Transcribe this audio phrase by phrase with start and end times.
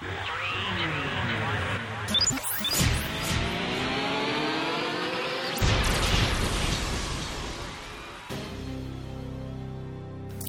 [0.00, 0.77] 안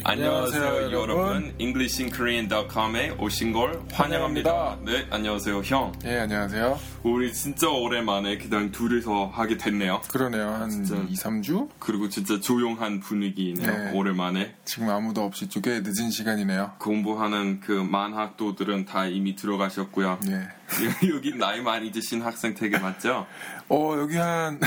[0.09, 1.53] 안녕하세요 여러분.
[1.59, 4.79] EnglishinKorean.com에 오신 걸 환영합니다.
[4.83, 5.91] 네, 안녕하세요, 형.
[6.01, 6.79] 네, 안녕하세요.
[7.03, 10.01] 우리 진짜 오랜만에 그냥 둘이서 하게 됐네요.
[10.11, 10.49] 그러네요.
[10.49, 10.95] 한 진짜.
[10.95, 11.69] 2, 3주?
[11.77, 13.71] 그리고 진짜 조용한 분위기네요.
[13.71, 13.91] 네.
[13.93, 14.55] 오랜만에.
[14.65, 16.71] 지금 아무도 없이 쪽에 늦은 시간이네요.
[16.79, 20.21] 공부하는 그 만학도들은 다 이미 들어가셨고요.
[20.23, 20.47] 네.
[21.13, 23.27] 여기 나이 많이 드신 학생 되게 많죠?
[23.69, 24.59] 어, 여기 한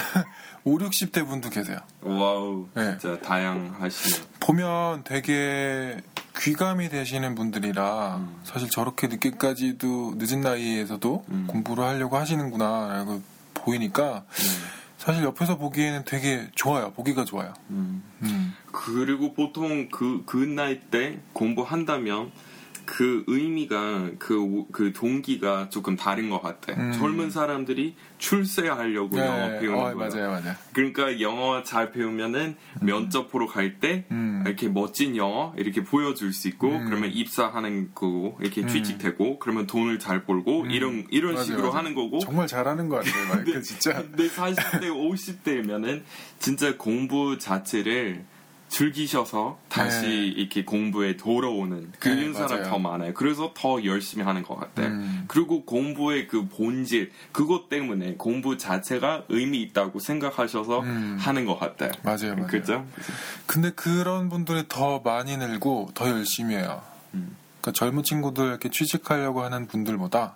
[0.65, 1.79] 5, 60대 분도 계세요.
[2.03, 2.69] wow.
[2.75, 2.97] 네.
[2.99, 4.23] 진짜 다양하시네요.
[4.41, 6.01] 보면 되게
[6.39, 8.41] 귀감이 되시는 분들이라 음.
[8.45, 11.45] 사실 저렇게 늦게까지도 늦은 나이에서도 음.
[11.49, 13.23] 공부를 하려고 하시는구나라고
[13.55, 14.83] 보이니까 음.
[14.99, 16.93] 사실 옆에서 보기에는 되게 좋아요.
[16.93, 17.53] 보기가 좋아요.
[17.71, 18.03] 음.
[18.23, 18.55] 음.
[18.71, 22.31] 그리고 보통 그, 그 나이 때 공부한다면
[22.85, 26.73] 그 의미가 그, 그 동기가 조금 다른 것 같아.
[26.75, 26.93] 음.
[26.93, 29.27] 젊은 사람들이 출세하려고 네.
[29.27, 30.09] 영어 배우는 어, 거야.
[30.09, 30.57] 맞아요, 맞아요.
[30.73, 32.87] 그러니까 영어 잘 배우면은 음.
[32.87, 34.43] 면접 보러 갈때 음.
[34.47, 36.85] 이렇게 멋진 영어 이렇게 보여줄 수 있고 음.
[36.87, 38.69] 그러면 입사하는 거고 이렇게 음.
[38.69, 40.71] 취직되고 그러면 돈을 잘 벌고 음.
[40.71, 41.77] 이런 이런 맞아요, 식으로 맞아요.
[41.79, 43.45] 하는 거고 정말 잘하는 거 같아요.
[43.45, 43.95] 근데, 진짜.
[43.95, 46.03] 근데 40대 50대면은
[46.39, 48.25] 진짜 공부 자체를
[48.73, 50.17] 즐기셔서 다시 네.
[50.17, 53.13] 이렇게 공부에 돌아오는 그런 네, 사람 더 많아요.
[53.13, 54.87] 그래서 더 열심히 하는 것 같아요.
[54.89, 55.25] 음.
[55.29, 61.19] 그리고 공부의 그 본질 그것 때문에 공부 자체가 의미 있다고 생각하셔서 음.
[61.21, 61.91] 하는 것 같아요.
[62.03, 62.47] 맞아요, 맞아요.
[62.47, 62.87] 그죠?
[63.47, 66.83] 근데 그런 분들이 더 많이 늘고 더 열심히 해요.
[67.13, 67.37] 음.
[67.61, 70.35] 그러니까 젊은 친구들 이렇게 취직하려고 하는 분들보다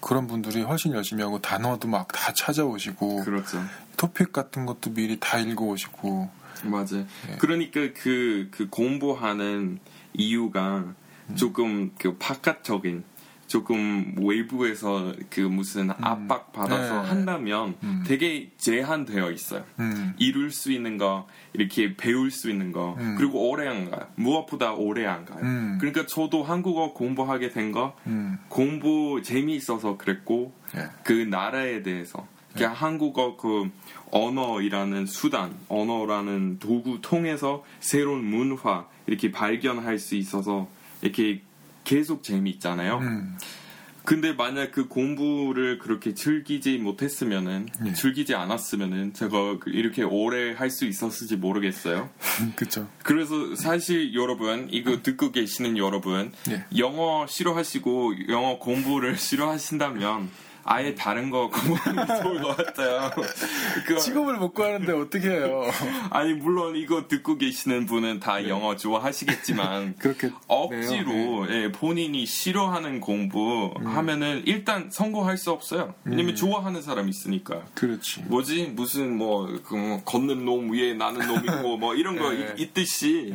[0.00, 3.62] 그런 분들이 훨씬 열심히 하고 단어도 막 다 찾아오시고 그렇죠.
[3.96, 7.06] 토픽 같은 것도 미리 다 읽어오시고 맞아요.
[7.28, 7.36] 네.
[7.38, 9.78] 그러니까 그, 그 공부하는
[10.14, 10.94] 이유가
[11.28, 11.36] 음.
[11.36, 13.04] 조금 그 바깥적인
[13.52, 15.94] 조금 외부에서 그 무슨 음.
[16.00, 17.08] 압박 받아서 네.
[17.10, 18.02] 한다면 음.
[18.06, 19.62] 되게 제한되어 있어요.
[19.78, 20.14] 음.
[20.16, 23.14] 이룰 수 있는 거, 이렇게 배울 수 있는 거, 음.
[23.18, 24.06] 그리고 오래 안 가요.
[24.14, 25.40] 무엇보다 오래 안 가요.
[25.42, 25.76] 음.
[25.78, 27.94] 그러니까 저도 한국어 공부하게 된 거,
[28.48, 30.86] 공부 재미있어서 그랬고, 네.
[31.04, 32.26] 그 나라에 대해서.
[32.54, 32.64] 네.
[32.64, 33.70] 한국어 그
[34.12, 40.68] 언어이라는 수단, 언어라는 도구 통해서 새로운 문화 이렇게 발견할 수 있어서
[41.00, 41.42] 이렇게
[41.84, 42.98] 계속 재미있잖아요.
[42.98, 43.36] 음.
[44.04, 47.92] 근데 만약 그 공부를 그렇게 즐기지 못했으면은 네.
[47.92, 52.10] 즐기지 않았으면은 제가 그 이렇게 오래 할 수 있었을지 모르겠어요.
[52.56, 52.88] 그렇죠.
[53.04, 56.64] 그래서 사실 여러분 이거 듣고 계시는 여러분 네.
[56.78, 60.30] 영어 싫어하시고 영어 공부를 싫어하신다면
[60.64, 63.10] 아예 다른 거 공부하는 게 좋을 것 같아요.
[63.86, 65.64] 그, 직업을 못 구하는데 어떻게 해요?
[66.10, 68.48] 아니 물론 이거 듣고 계시는 분은 다 네.
[68.48, 71.64] 영어 좋아하시겠지만 그렇게 억지로 네.
[71.64, 73.86] 예, 본인이 싫어하는 공부 음.
[73.86, 75.94] 하면은 일단 성공할 수 없어요.
[76.04, 76.36] 왜냐면 음.
[76.36, 77.62] 좋아하는 사람 있으니까.
[77.74, 78.22] 그렇지.
[78.22, 82.54] 뭐지 무슨 뭐, 그뭐 걷는 놈 위에 나는 놈이고 뭐 이런 거 네.
[82.58, 83.32] 있듯이.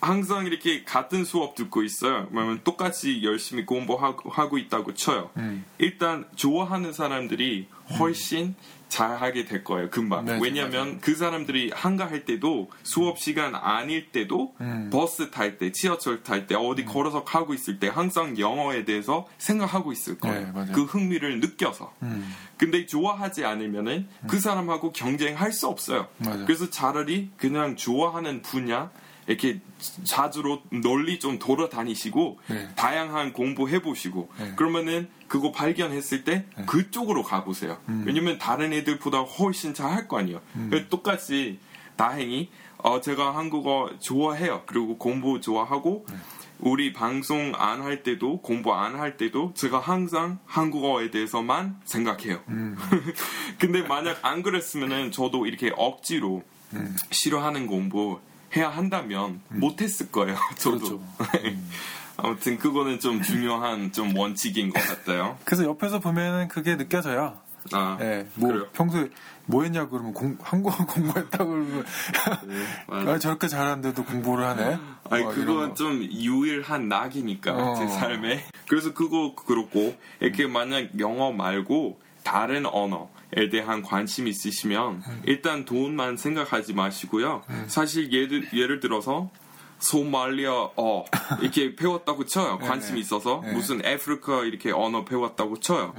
[0.00, 0.06] 네.
[0.06, 2.28] 항상 이렇게 같은 수업 듣고 있어요.
[2.30, 5.30] 그러면 똑같이 열심히 공부하고 하고 있다고 쳐요.
[5.36, 5.64] 음.
[5.78, 7.68] 일단 좋아하는 사람들이
[7.98, 8.56] 훨씬 음.
[8.88, 9.90] 잘하게 될 거예요.
[9.90, 10.24] 금방.
[10.24, 11.00] 네, 왜냐하면.
[11.00, 14.90] 그 사람들이 한가할 때도 수업 시간 아닐 때도 음.
[14.92, 16.86] 버스 탈 때, 지하철 탈 때, 어디 음.
[16.86, 20.52] 걸어서 가고 있을 때 항상 영어에 대해서 생각하고 있을 거예요.
[20.54, 21.92] 네, 그 흥미를 느껴서.
[22.02, 22.32] 음.
[22.56, 24.40] 근데 좋아하지 않으면은 그 음.
[24.40, 26.06] 사람하고 경쟁할 수 없어요.
[26.18, 26.44] 맞아.
[26.44, 28.90] 그래서 차라리 그냥 좋아하는 분야
[29.26, 29.60] 이렇게
[30.04, 32.68] 자주로 널리 좀 돌아다니시고 네.
[32.76, 34.52] 다양한 공부해 보시고 네.
[34.56, 36.64] 그러면은 그거 발견했을 때 네.
[36.66, 37.78] 그쪽으로 가보세요.
[37.88, 38.04] 음.
[38.06, 40.40] 왜냐면 다른 애들보다 훨씬 잘 할 거 아니에요.
[40.56, 40.86] 음.
[40.90, 41.58] 똑같이
[41.96, 44.62] 다행히 어, 제가 한국어 좋아해요.
[44.66, 46.16] 그리고 공부 좋아하고 네.
[46.58, 52.40] 우리 방송 안 할 때도 공부 안 할 때도 제가 항상 한국어에 대해서만 생각해요.
[52.48, 52.76] 음.
[53.58, 56.44] 근데 만약 안 그랬으면은 저도 이렇게 억지로
[56.74, 56.96] 음.
[57.10, 58.20] 싫어하는 공부
[58.54, 59.60] 해야 한다면 음.
[59.60, 60.36] 못했을 거예요.
[60.56, 60.78] 저도.
[60.78, 61.02] 그렇죠.
[61.44, 61.70] 음.
[62.18, 65.36] 아무튼 그거는 좀 중요한 좀 원칙인 것 같아요.
[65.44, 67.38] 그래서 옆에서 보면은 그게 느껴져요.
[67.72, 68.68] 아, 네, 뭐 그래요?
[68.72, 69.08] 평소에
[69.46, 71.84] 뭐 했냐 그러면 공, 한국어 공부했다고 그러면
[72.46, 74.78] 네, 아, 저렇게 잘하는데도 공부를 하네.
[75.10, 77.74] 아니 뭐, 그건 좀 유일한 낙이니까 어.
[77.74, 78.44] 제 삶에.
[78.68, 85.22] 그래서 그거 그렇고 이렇게 만약 영어 말고 다른 언어 에 대한 관심 있으시면 음.
[85.24, 87.42] 일단 돈만 생각하지 마시고요.
[87.50, 87.64] 음.
[87.66, 89.30] 사실 예를, 예를 들어서
[89.78, 91.04] 소말리아 어
[91.42, 92.58] 이렇게 배웠다고 쳐요.
[92.60, 93.00] 네, 관심이 네.
[93.00, 95.94] 있어서 무슨 아프리카 이렇게 언어 배웠다고 쳐요.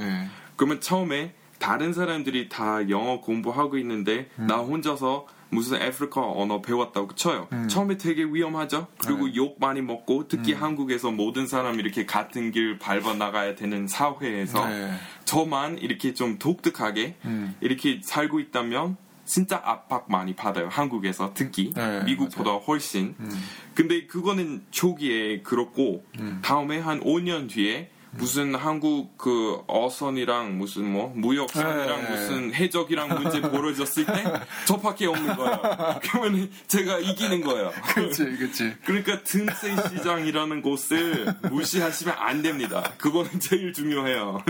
[0.56, 4.48] 그러면 처음에 다른 사람들이 다 영어 공부하고 있는데 음.
[4.48, 7.48] 나 혼자서 무슨 아프리카 언어 배웠다고 쳐요.
[7.54, 7.68] 음.
[7.68, 8.88] 처음에 되게 위험하죠.
[8.98, 9.36] 그리고 네.
[9.36, 10.62] 욕 많이 먹고 특히 음.
[10.62, 14.92] 한국에서 모든 사람 이렇게 같은 길 밟아 나가야 되는 사회에서 네.
[15.28, 17.54] 저만 이렇게 좀 독특하게 음.
[17.60, 18.96] 이렇게 살고 있다면
[19.26, 20.70] 진짜 압박 많이 받아요.
[20.70, 22.64] 한국에서 특히 네, 미국보다 맞아요.
[22.66, 23.14] 훨씬.
[23.20, 23.30] 음.
[23.76, 26.40] 근데 그거는 초기에 그렇고 음.
[26.42, 32.10] 다음에 한 5년 뒤에 무슨 한국 그 어선이랑 무슨 뭐 무역선이랑 네.
[32.10, 34.24] 무슨 해적이랑 문제 벌어졌을 때
[34.66, 35.62] 저밖에 없는 거예요.
[36.04, 37.72] 그러면 제가 이기는 거예요.
[37.94, 38.74] 그렇지, 그렇지.
[38.86, 42.92] 그러니까 틈새 시장이라는 곳을 무시하시면 안 됩니다.
[42.98, 44.44] 그거는 제일 중요해요.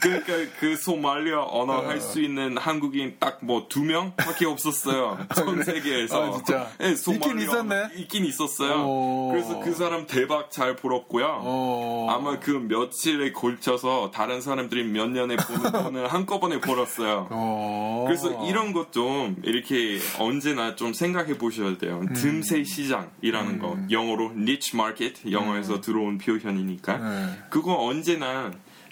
[0.00, 2.22] 그러니까 그 소말리아 언어 할수 어.
[2.22, 5.18] 있는 한국인 딱 뭐 두 명밖에 없었어요.
[5.34, 6.24] 전 세계에서.
[6.24, 6.70] 아, 진짜.
[6.78, 7.88] 네, 있긴 있었네.
[7.96, 8.84] 있긴 있었어요.
[8.84, 9.28] 오.
[9.30, 11.42] 그래서 그 사람 대박 잘 벌었고요.
[11.44, 12.08] 오.
[12.10, 17.28] 아마 그 며칠 며칠에 걸쳐서 다른 사람들이 몇 년에 보는 돈을 한꺼번에 벌었어요.
[17.30, 18.04] 어.
[18.06, 22.00] 그래서 이런 것 좀 이렇게 언제나 좀 생각해 보셔야 돼요.
[22.02, 22.12] 음.
[22.12, 23.58] 틈새 시장이라는 음.
[23.60, 23.78] 거.
[23.88, 25.80] 영어로 niche market, 영어에서 음.
[25.80, 26.96] 들어온 표현이니까.
[26.98, 27.38] 네.
[27.50, 28.50] 그거 언제나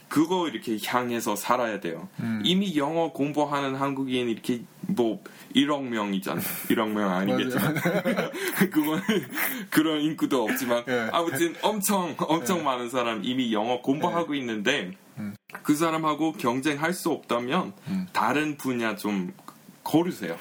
[0.09, 2.09] 그거 이렇게 향해서 살아야 돼요.
[2.21, 2.41] 음.
[2.45, 5.23] 이미 영어 공부하는 한국인 이렇게 뭐
[5.55, 6.41] 1억 명이잖아.
[6.41, 7.75] 1억 명 아니겠지만.
[8.71, 9.03] 그거는
[9.71, 10.85] 그런 인구도 없지만.
[10.89, 11.09] 예.
[11.13, 12.63] 아무튼 엄청, 엄청 예.
[12.63, 14.41] 많은 사람 이미 영어 공부하고 예.
[14.41, 15.37] 있는데, 음.
[15.63, 18.07] 그 사람하고 경쟁할 수 없다면, 음.
[18.13, 19.33] 다른 분야 좀
[19.83, 20.37] 고르세요.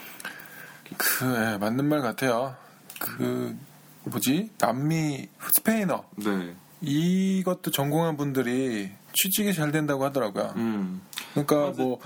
[0.98, 2.56] 그, 예, 맞는 말 같아요.
[3.00, 3.58] 그,
[4.06, 4.52] 뭐지?
[4.58, 6.06] 남미, 스페인어.
[6.16, 6.56] 네.
[6.82, 10.54] 이것도 전공한 분들이 취직이 잘 된다고 하더라고요.
[10.58, 11.02] 음.
[11.34, 12.00] 그러니까 뭐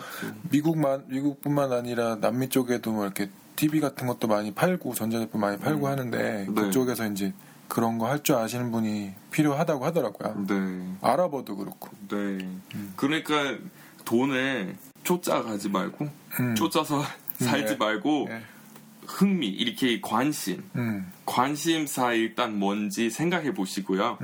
[0.50, 5.88] 미국만 미국뿐만 아니라 남미 쪽에도 뭐 이렇게 TV 같은 것도 많이 팔고 전자제품 많이 팔고
[5.88, 5.92] 음.
[5.92, 6.54] 하는데 네.
[6.54, 7.34] 그쪽에서 이제
[7.68, 10.46] 그런 거 할 줄 아시는 분이 필요하다고 하더라고요.
[10.48, 10.96] 네.
[11.02, 11.90] 알아봐도 그렇고.
[12.08, 12.16] 네.
[12.76, 12.94] 음.
[12.96, 13.56] 그러니까
[14.06, 16.08] 돈을 쫓아가지 말고
[16.40, 16.56] 음.
[16.56, 17.04] 쫓아서
[17.40, 17.76] 살지 네.
[17.78, 18.42] 말고 네.
[19.06, 21.12] 흥미 이렇게 관심 음.
[21.26, 24.18] 관심사 일단 뭔지 생각해 보시고요.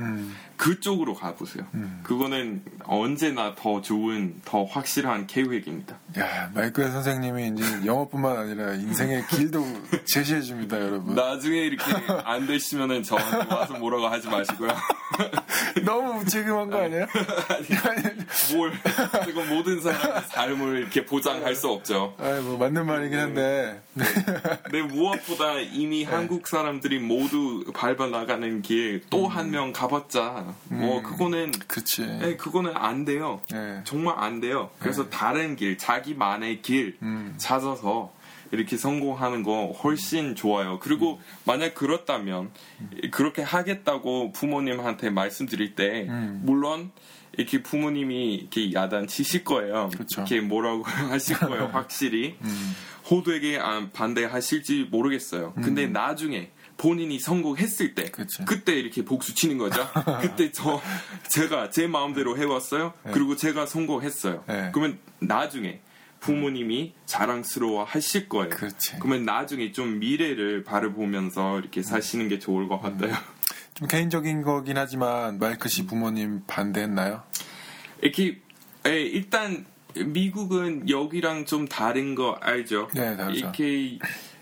[0.58, 0.78] 음.
[0.78, 1.64] 그쪽으로 가보세요.
[1.74, 2.00] 음.
[2.02, 5.96] 그거는 언제나 더 좋은, 더 확실한 계획입니다.
[6.18, 9.64] 야, 마이클 선생님이 이제 영어뿐만 아니라 인생의 길도
[10.06, 11.14] 제시해 줍니다, 여러분.
[11.14, 11.84] 나중에 이렇게
[12.24, 14.70] 안 되시면은 저한테 와서 뭐라고 하지 마시고요.
[15.84, 17.06] 너무 무책임한 거 아니에요?
[17.88, 18.02] 아니,
[18.54, 18.72] 뭘,
[19.24, 22.14] 지금 모든 사람의 삶을 이렇게 보장할 수 없죠.
[22.18, 23.80] 아, 뭐 맞는 말이긴 한데.
[23.94, 24.04] 네.
[24.70, 26.10] 네, 무엇보다 이미 네.
[26.10, 29.72] 한국 사람들이 모두 밟아 나가는 길 또 한명 음.
[29.72, 32.06] 가봤자 뭐 음, 그거는 그치.
[32.06, 33.40] 네, 그거는 안 돼요.
[33.50, 33.80] 네.
[33.84, 34.70] 정말 안 돼요.
[34.78, 35.10] 그래서 네.
[35.10, 37.34] 다른 길, 자기만의 길 음.
[37.36, 38.12] 찾아서
[38.50, 40.78] 이렇게 성공하는 거 훨씬 좋아요.
[40.80, 41.22] 그리고 음.
[41.44, 42.50] 만약 그렇다면
[42.80, 42.90] 음.
[43.10, 46.42] 그렇게 하겠다고 부모님한테 말씀드릴 때 음.
[46.44, 46.90] 물론
[47.36, 49.90] 이렇게 부모님이 이렇게 야단 치실 거예요.
[49.96, 50.22] 그쵸.
[50.22, 51.68] 이렇게 뭐라고 하실 거예요.
[51.72, 52.36] 확실히
[53.10, 53.58] 호두에게
[53.92, 55.54] 반대하실지 모르겠어요.
[55.54, 58.44] 근데 나중에 본인이 성공했을 때 그치.
[58.44, 59.86] 그때 이렇게 복수 치는 거죠.
[60.22, 60.80] 그때 저
[61.28, 62.94] 제가 제 마음대로 해왔어요.
[63.04, 63.12] 네.
[63.12, 64.44] 그리고 제가 성공했어요.
[64.46, 64.70] 네.
[64.72, 65.80] 그러면 나중에
[66.20, 68.50] 부모님이 자랑스러워 하실 거예요.
[68.50, 68.96] 그렇지.
[69.00, 73.10] 그러면 나중에 좀 미래를 바라보면서 이렇게 사시는 게 좋을 것 같아요.
[73.10, 73.38] 음.
[73.74, 77.22] 좀 개인적인 거긴 하지만 마이크 씨 부모님 반대했나요?
[78.02, 78.40] 이렇게
[78.86, 79.66] 에, 일단
[79.96, 82.88] 미국은 여기랑 좀 다른 거 알죠?
[82.94, 83.38] 네, 다르죠.
[83.38, 83.98] 이렇게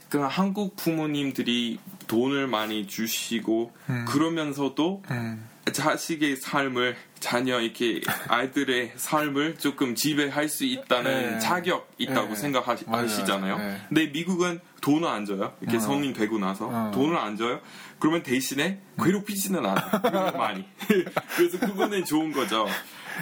[0.08, 4.04] 그 한국 부모님들이 돈을 많이 주시고 음.
[4.06, 5.48] 그러면서도 음.
[5.72, 11.38] 자식의 삶을 자녀 이렇게 아이들의 삶을 조금 지배할 수 있다는 네.
[11.41, 12.36] 자격 있다고 네.
[12.36, 13.58] 생각하시잖아요.
[13.58, 13.81] 네.
[13.88, 15.55] 근데 미국은 돈을 안 줘요.
[15.60, 15.81] 이렇게 어.
[15.81, 16.91] 성인 되고 나서 어.
[16.94, 17.60] 돈을 안 줘요.
[17.98, 20.32] 그러면 대신에 괴롭히지는 않아요.
[20.36, 20.64] 많이.
[21.36, 22.67] 그래서 그거는 좋은 거죠.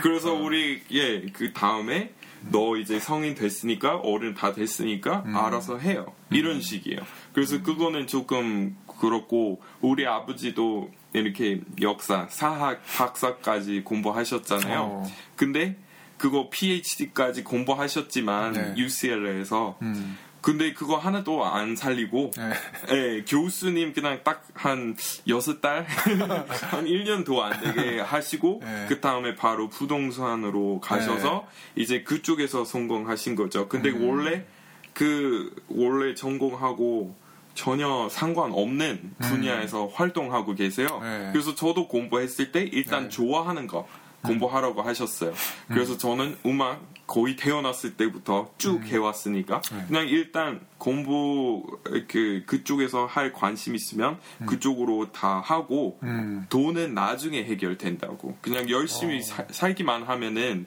[0.02, 0.42] 그래서 어.
[0.42, 2.12] 우리 예그 다음에
[2.50, 5.36] 너 이제 성인 됐으니까 어른 다 됐으니까 음.
[5.36, 6.12] 알아서 해요.
[6.30, 6.60] 이런 음.
[6.60, 7.00] 식이에요.
[7.32, 14.80] 그래서 그거는 조금 그렇고 우리 아버지도 이렇게 역사, 사학 박사까지 공부하셨잖아요.
[14.80, 15.12] 어.
[15.36, 15.76] 근데
[16.18, 18.74] 그거 PhD까지 공부하셨지만 네.
[18.76, 20.18] UCLA에서 음.
[20.40, 22.52] 근데 그거 하나도 안 살리고 네.
[22.88, 24.96] 네, 교수님 그냥 딱 한
[25.28, 28.86] 여섯 달, 한 1년도 안 되게 하시고 네.
[28.88, 31.82] 그 다음에 바로 부동산으로 가셔서 네.
[31.82, 33.68] 이제 그쪽에서 성공하신 거죠.
[33.68, 34.08] 근데 음.
[34.08, 34.44] 원래
[34.92, 37.16] 그 원래 전공하고
[37.54, 39.90] 전혀 상관없는 분야에서 음.
[39.92, 41.00] 활동하고 계세요.
[41.02, 41.30] 네.
[41.32, 43.08] 그래서 저도 공부했을 때 일단 네.
[43.08, 43.86] 좋아하는 거
[44.22, 45.32] 공부하라고 하셨어요.
[45.68, 45.98] 그래서 음.
[45.98, 48.84] 저는 음악 거의 태어났을 때부터 쭉 음.
[48.84, 49.84] 해왔으니까 네.
[49.86, 54.46] 그냥 일단 공부 그 그쪽에서 할 관심 있으면 음.
[54.46, 56.46] 그쪽으로 다 하고 음.
[56.48, 59.22] 돈은 나중에 해결된다고 그냥 열심히 어.
[59.22, 60.66] 사, 살기만 하면은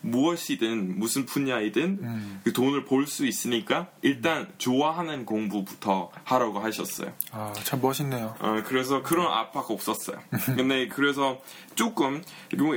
[0.00, 2.40] 무엇이든 무슨 분야이든 음.
[2.44, 7.12] 그 돈을 벌 수 있으니까 일단 좋아하는 공부부터 하라고 하셨어요.
[7.32, 8.34] 아, 참 멋있네요.
[8.38, 10.18] 어, 그래서 그런 압박 없었어요.
[10.56, 11.40] 근데 그래서
[11.74, 12.22] 조금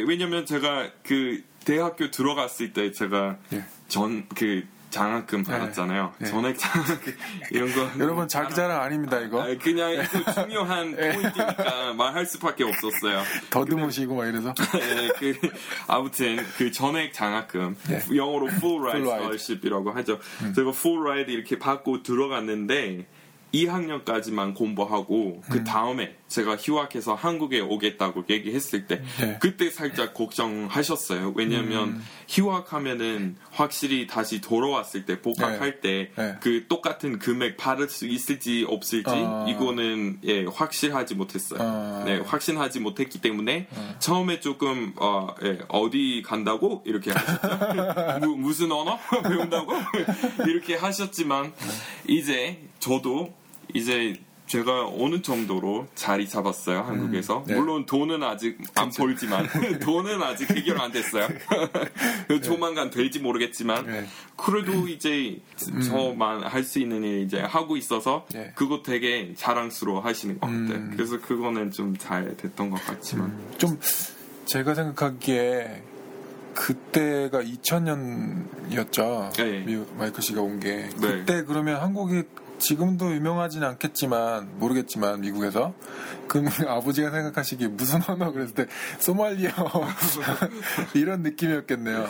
[0.08, 3.64] 왜냐면 제가 그 대학교 들어갔을 때 제가 예.
[3.88, 5.52] 전그 장학금 네.
[5.52, 6.14] 받았잖아요.
[6.20, 6.28] 네.
[6.28, 7.14] 전액 장학금
[7.52, 7.90] 이런 거.
[8.00, 9.42] 여러분 자기 자랑 아닙니다 이거.
[9.42, 11.14] 아, 그냥 이거 중요한 네.
[11.14, 13.24] 포인트니까 말할 수밖에 없었어요.
[13.50, 14.54] 더듬으시고 막 이래서.
[14.74, 15.34] 네, 그
[15.88, 18.02] 아무튼 그 전액 장학금 네.
[18.16, 20.20] 영어로 full ride scholarship이라고 하죠.
[20.44, 20.54] 음.
[20.54, 23.08] 제가 full ride 이렇게 받고 들어갔는데
[23.54, 25.64] 2학년까지만 공부하고 그 음.
[25.64, 29.38] 다음에 제가 휴학해서 한국에 오겠다고 얘기했을 때 네.
[29.42, 31.34] 그때 살짝 걱정하셨어요.
[31.36, 32.04] 왜냐면 음.
[32.30, 36.12] 휴학하면은 확실히 다시 돌아왔을 때 복학할 네.
[36.16, 36.68] 때그 네.
[36.70, 39.46] 똑같은 금액 받을 수 있을지 없을지 어.
[39.50, 41.60] 이거는 예, 확실하지 못했어요.
[41.62, 42.04] 어.
[42.06, 43.96] 네, 확신하지 못했기 때문에 어.
[44.00, 48.28] 처음에 조금 어, 예, 어디 간다고 이렇게 하셨죠.
[48.38, 49.74] 무슨 언어 배운다고
[50.48, 52.14] 이렇게 하셨지만 네.
[52.14, 53.41] 이제 저도
[53.74, 57.56] 이제 제가 어느 정도로 자리 잡았어요 한국에서 음, 네.
[57.56, 59.04] 물론 돈은 아직 안 그쵸.
[59.04, 59.48] 벌지만
[59.80, 61.30] 돈은 아직 해결 안 됐어요
[62.28, 62.42] 네.
[62.42, 64.06] 조만간 될지 모르겠지만 네.
[64.36, 65.40] 그래도 이제
[65.72, 65.82] 음.
[65.82, 68.52] 저만 할 수 있는 일 이제 하고 있어서 네.
[68.56, 70.92] 그거 되게 자랑스러워 하시는 것 같아요 음.
[70.96, 73.54] 그래서 그거는 좀 잘 됐던 것 같지만 음.
[73.58, 73.80] 좀
[74.46, 75.84] 제가 생각하기에
[76.56, 79.32] 그때가 2000년이었죠.
[79.38, 79.86] 네.
[79.98, 80.90] 마이클 씨가 온 게.
[80.90, 80.90] 네.
[81.00, 82.24] 그때 그러면 한국이
[82.62, 85.74] 지금도 유명하진 않겠지만 모르겠지만 미국에서
[86.28, 88.68] 그 아버지가 생각하시기에 무슨 언어 그랬을 때
[89.00, 89.50] 소말리어
[90.94, 92.08] 이런 느낌이었겠네요.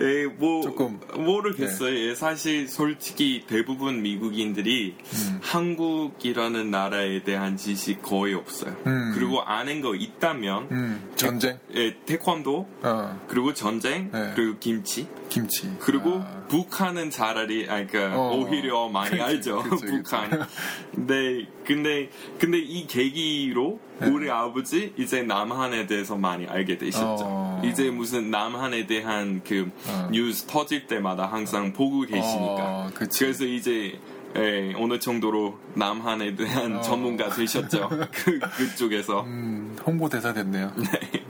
[0.00, 1.90] 예, 뭐 조금 모르겠어요.
[1.90, 2.08] 네.
[2.08, 5.40] 예, 사실 솔직히 대부분 미국인들이 음.
[5.42, 8.76] 한국이라는 나라에 대한 지식 거의 없어요.
[8.86, 9.12] 음.
[9.16, 11.10] 그리고 아는 거 있다면 음.
[11.16, 13.20] 전쟁, 예, 태권도, 어.
[13.26, 14.32] 그리고 전쟁, 네.
[14.36, 15.68] 그리고 김치, 김치.
[15.80, 16.37] 그리고 아.
[16.48, 18.36] 북한은 차라리, 아, 그러니까 어.
[18.36, 19.62] 오히려 많이 그치, 알죠.
[19.62, 20.46] 그치, 북한.
[20.94, 24.08] 근데 근데 근데 이 계기로 네.
[24.08, 27.24] 우리 아버지 이제 남한에 대해서 많이 알게 되셨죠.
[27.24, 27.62] 어.
[27.64, 30.08] 이제 무슨 남한에 대한 그 어.
[30.10, 32.22] 뉴스 터질 때마다 항상 보고 계시니까.
[32.24, 33.98] 어, 그래서 이제
[34.36, 36.80] 예, 어느 정도로 남한에 대한 어.
[36.80, 37.88] 전문가 되셨죠.
[38.12, 39.22] 그, 그쪽에서.
[39.22, 40.72] 음, 홍보대사 됐네요.
[40.76, 41.24] 네.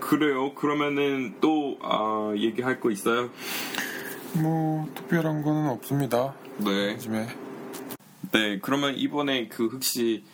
[0.00, 0.52] 그래요.
[0.54, 3.30] 그러면은 또, 아, 얘기할 거 있어요?
[4.36, 6.34] 뭐, 특별한 거는 없습니다.
[6.58, 6.92] 네.
[6.92, 7.28] 요즘에.
[8.32, 10.24] 네, 그러면 이번에 그 혹시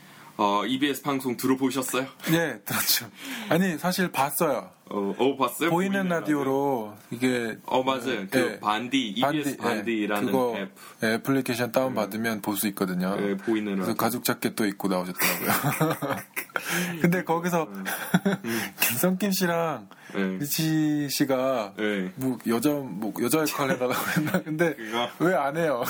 [0.43, 2.07] 어, EBS 방송 들어보셨어요?
[2.31, 3.11] 네, 들었죠.
[3.51, 4.71] 아니, 사실 봤어요.
[4.89, 5.69] 어, 어 봤어요?
[5.71, 7.29] 보이는, 보이는 라디오로 라디오?
[7.29, 8.27] 이게 어 맞아요.
[8.29, 8.59] 그 네.
[8.59, 10.33] 반디 EBS 반디, 라는 네.
[10.33, 12.43] 그거 앱 네, 애플리케이션 다운 받으면 네.
[12.43, 13.15] 볼수 있거든요.
[13.15, 13.95] 네, 보이는 그래서 라디오.
[13.95, 16.17] 가죽 자켓도 입고 나오셨더라고요.
[17.03, 17.85] 근데 거기서 음.
[18.81, 20.39] 김성김 씨랑 네.
[20.39, 22.11] 리치 씨가 네.
[22.17, 24.43] 뭐 여자 뭐 여자 역할 해달라고 했나?
[24.43, 24.75] 근데
[25.21, 25.85] 왜 안 해요?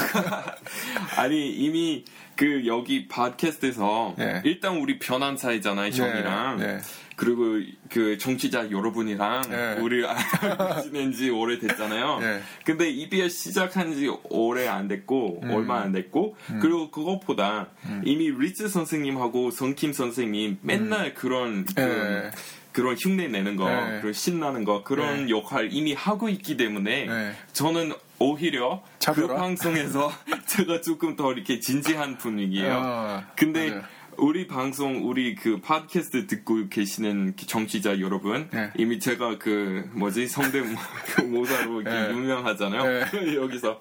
[1.17, 2.05] 아니 이미
[2.41, 4.41] 그 여기 팟캐스트에서 네.
[4.47, 6.57] 일단 우리 편한 사이잖아요, 형이랑.
[6.57, 6.67] 네.
[6.67, 6.79] 네.
[7.15, 9.77] 그리고 그 정치자 여러분이랑 네.
[9.79, 10.03] 우리
[10.83, 12.19] 지낸 지 오래됐잖아요.
[12.21, 12.41] 네.
[12.65, 15.51] 근데 EBS 시작한 지 오래 안 됐고 음.
[15.51, 16.61] 얼마 안 됐고 음.
[16.63, 18.01] 그리고 그것보다 음.
[18.07, 21.15] 이미 리츠 선생님하고 성킴 선생님 맨날 음.
[21.15, 22.31] 그런 그, 네.
[22.73, 24.01] 그런 흉내 내는 거, 네.
[24.01, 25.31] 그런 신나는 거 그런 네.
[25.31, 27.33] 역할 이미 하고 있기 때문에 네.
[27.53, 29.29] 저는 오히려 그 차별화?
[29.29, 30.13] 그 방송에서
[30.47, 32.81] 제가 조금 더 이렇게 진지한 분위기예요.
[32.83, 33.83] 아, 근데 맞아요.
[34.21, 38.71] 우리 방송 우리 그 팟캐스트 듣고 계시는 정치자 여러분 네.
[38.77, 42.11] 이미 제가 그 뭐지 성대모사로 네.
[42.11, 43.35] 유명하잖아요 네.
[43.37, 43.81] 여기서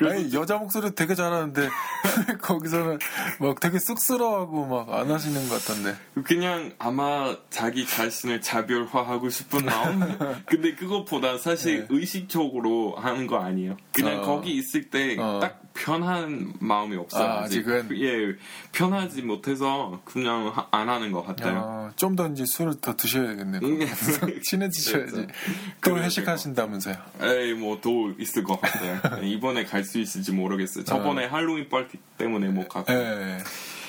[0.00, 1.68] 아니 여자 목소리 되게 잘하는데
[2.40, 2.98] 거기서는
[3.38, 10.00] 막 되게 쑥스러워하고 막 안 하시는 것 같던데 그냥 아마 자기 자신을 자별화하고 싶은 마음
[10.46, 11.86] 근데 그것보다 사실 네.
[11.90, 14.22] 의식적으로 하는 거 아니에요 그냥 어.
[14.22, 15.20] 거기 있을 때딱
[15.62, 15.66] 어.
[15.76, 17.28] 편한 마음이 없어요.
[17.28, 18.34] 아, 직은 예,
[18.72, 19.65] 편하지 못해서
[20.04, 21.58] 그냥 안 하는 것 같아요.
[21.58, 23.60] 아, 좀더 이제 술을 더 드셔야겠네요.
[23.62, 23.80] 음.
[24.42, 25.26] 친해지셔야지.
[25.84, 26.96] 또 회식하신다면서요?
[27.22, 29.00] 에이, 뭐, 또 있을 것 같아요.
[29.24, 30.84] 이번에 갈 수 있을지 모르겠어요.
[30.84, 31.32] 저번에 아.
[31.34, 32.92] 할로윈 파티 때문에 못 가고.
[32.92, 33.38] 에.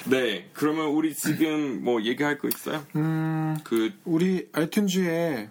[0.06, 2.86] 네, 그러면 우리 지금 뭐 얘기할 거 있어요?
[2.96, 5.50] 음, 그, 우리 아이튠즈에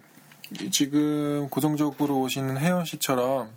[0.71, 3.49] 지금 고정적으로 오시는 혜연 씨처럼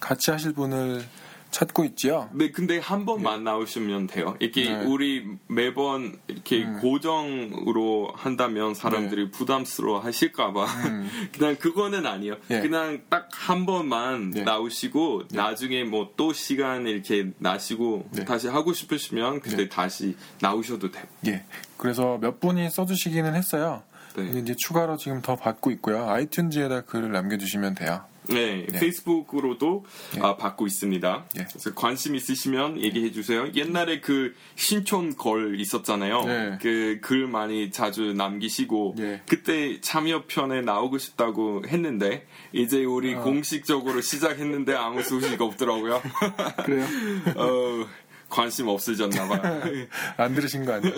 [0.00, 1.04] 같이 하실 분을
[1.52, 2.28] 찾고 있지요.
[2.32, 3.50] 네, 근데 한 번만 네.
[3.50, 4.36] 나오시면 돼요.
[4.40, 4.84] 이렇게 네.
[4.84, 6.80] 우리 매번 이렇게 음.
[6.80, 9.30] 고정으로 한다면 사람들이 네.
[9.30, 11.08] 부담스러워 하실까봐 음.
[11.32, 12.36] 그냥 그거는 아니에요.
[12.50, 12.60] 예.
[12.60, 14.42] 그냥 딱 한 번만 네.
[14.42, 15.36] 나오시고 네.
[15.36, 18.24] 나중에 뭐 또 시간 이렇게 나시고 네.
[18.24, 21.04] 다시 하고 싶으시면 그때 다시 나오셔도 돼요.
[21.26, 21.44] 예.
[21.76, 23.82] 그래서 몇 분이 써주시기는 했어요.
[24.16, 24.38] 네.
[24.38, 26.06] 이제 추가로 지금 더 받고 있고요.
[26.06, 28.04] 아이튠즈에다 글을 남겨주시면 돼요.
[28.28, 28.78] 네, 네.
[28.78, 30.20] 페이스북으로도 네.
[30.22, 31.24] 아, 받고 있습니다.
[31.34, 31.46] 네.
[31.48, 33.48] 그래서 관심 있으시면 얘기해 주세요.
[33.54, 36.24] 옛날에 그 신촌 걸 있었잖아요.
[36.24, 36.58] 네.
[36.60, 39.22] 그글 많이 자주 남기시고 네.
[39.28, 43.22] 그때 참여 편에 나오고 싶다고 했는데 이제 우리 어.
[43.22, 46.00] 공식적으로 시작했는데 아무 소식 없더라고요.
[46.64, 46.86] 그래요?
[47.36, 47.86] 어,
[48.28, 49.62] 관심 없으셨나 봐요.
[50.16, 50.94] 안 들으신 거 아니에요?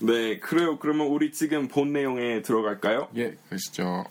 [0.00, 0.78] 네, 그래요.
[0.78, 3.08] 그러면 우리 지금 본 내용에 들어갈까요?
[3.16, 4.04] 예, 그러시죠.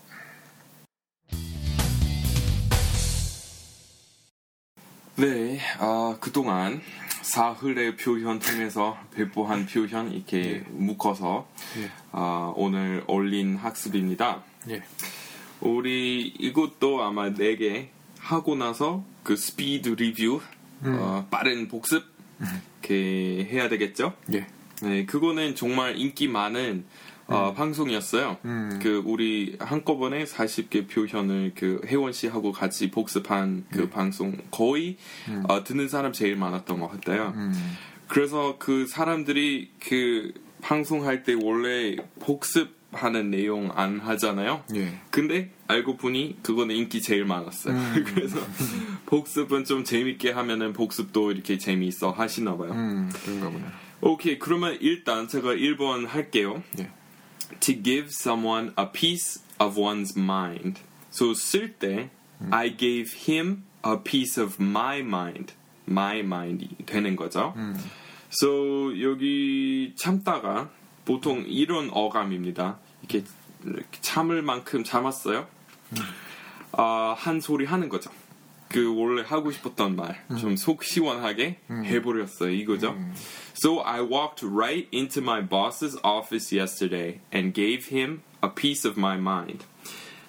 [5.20, 6.80] 네, 아, 그동안
[7.24, 10.64] 사흘의 표현 통해서 배포한 표현 이렇게 예.
[10.70, 11.48] 묶어서
[11.80, 11.90] 예.
[12.12, 14.44] 아, 오늘 올린 학습입니다.
[14.70, 14.84] 예.
[15.60, 17.88] 우리 이것도 아마 4개
[18.20, 20.40] 하고 나서 그 스피드 리뷰,
[20.84, 20.98] 음.
[21.00, 22.06] 어, 빠른 복습
[22.40, 24.14] 이렇게 해야 되겠죠?
[24.34, 24.46] 예.
[24.84, 26.86] 네, 그거는 정말 인기 많은
[27.28, 27.56] 어, 음.
[27.56, 28.38] 방송이었어요.
[28.46, 28.80] 음.
[28.82, 33.90] 그 우리 한꺼번에 40개 표현을 그 혜원 씨하고 같이 복습한 그 네.
[33.90, 35.44] 방송 거의 음.
[35.48, 37.34] 어, 듣는 사람 제일 많았던 것 같아요.
[37.36, 37.54] 음.
[38.08, 44.64] 그래서 그 사람들이 그 방송할 때 원래 복습하는 내용 안 하잖아요.
[44.76, 44.98] 예.
[45.12, 47.76] 근데 알고 보니 그거는 인기 제일 많았어요.
[47.76, 48.06] 음.
[48.08, 48.40] 그래서
[49.06, 52.72] 복습은 좀 재밌게 하면은 복습도 이렇게 재미있어 하시나 봐요.
[52.72, 53.66] 음, 그런가 보네.
[54.00, 56.64] 오케이 그러면 일단 제가 1번 할게요.
[56.80, 56.90] 예.
[57.60, 60.80] To give someone a piece of one's mind.
[61.12, 62.10] So 쓸때
[62.42, 62.54] 음.
[62.54, 65.54] I gave him a piece of my mind.
[65.90, 67.54] my mind이 되는 거죠.
[67.56, 67.78] 음.
[68.30, 70.70] So 여기 참다가
[71.06, 72.78] 보통 이런 어감입니다.
[73.02, 73.24] 이렇게,
[73.64, 75.48] 이렇게 참을 만큼 참았어요.
[75.94, 75.98] 음.
[76.74, 78.12] 어, 한 소리 하는 거죠.
[78.70, 82.52] 그 원래 하고 싶었던 말 좀 속 시원하게 해버렸어요.
[82.52, 82.96] 이거죠.
[83.56, 89.00] So I walked right into my boss's office yesterday and gave him a piece of
[89.00, 89.66] my mind.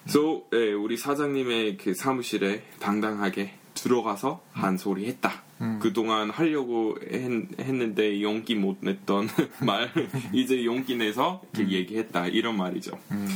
[0.07, 5.43] So 예, 우리 사장님의 그 사무실에 당당하게 들어가서 한 소리 했다.
[5.61, 5.79] 음.
[5.81, 7.29] 그동안 하려고 했,
[7.73, 9.27] 는데 용기 못 냈던
[9.61, 9.91] 말
[10.33, 11.69] 이제 용기 내서 음.
[11.69, 12.97] 얘기했다 이런 말이죠.
[13.11, 13.27] 음.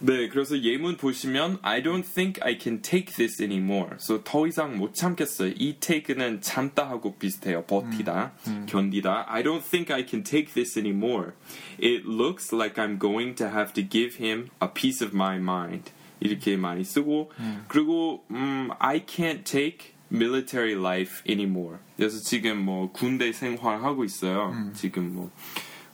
[0.00, 3.96] 네, 그래서 예문 보시면 I don't think I can take this anymore.
[4.00, 5.52] So 더 이상 못 참겠어요.
[5.56, 7.64] 이 take는 참다 하고 비슷해요.
[7.64, 8.66] 버티다, 음, 음.
[8.68, 9.26] 견디다.
[9.28, 11.32] I don't think I can take this anymore.
[11.78, 15.92] It looks like I'm going to have to give him a piece of my mind.
[16.20, 17.64] 이렇게 많이 쓰고 음.
[17.68, 21.78] 그리고 음, I can't take military life anymore.
[21.96, 24.50] 그래서 지금 뭐 군대 생활하고 있어요.
[24.52, 24.72] 음.
[24.74, 25.30] 지금 뭐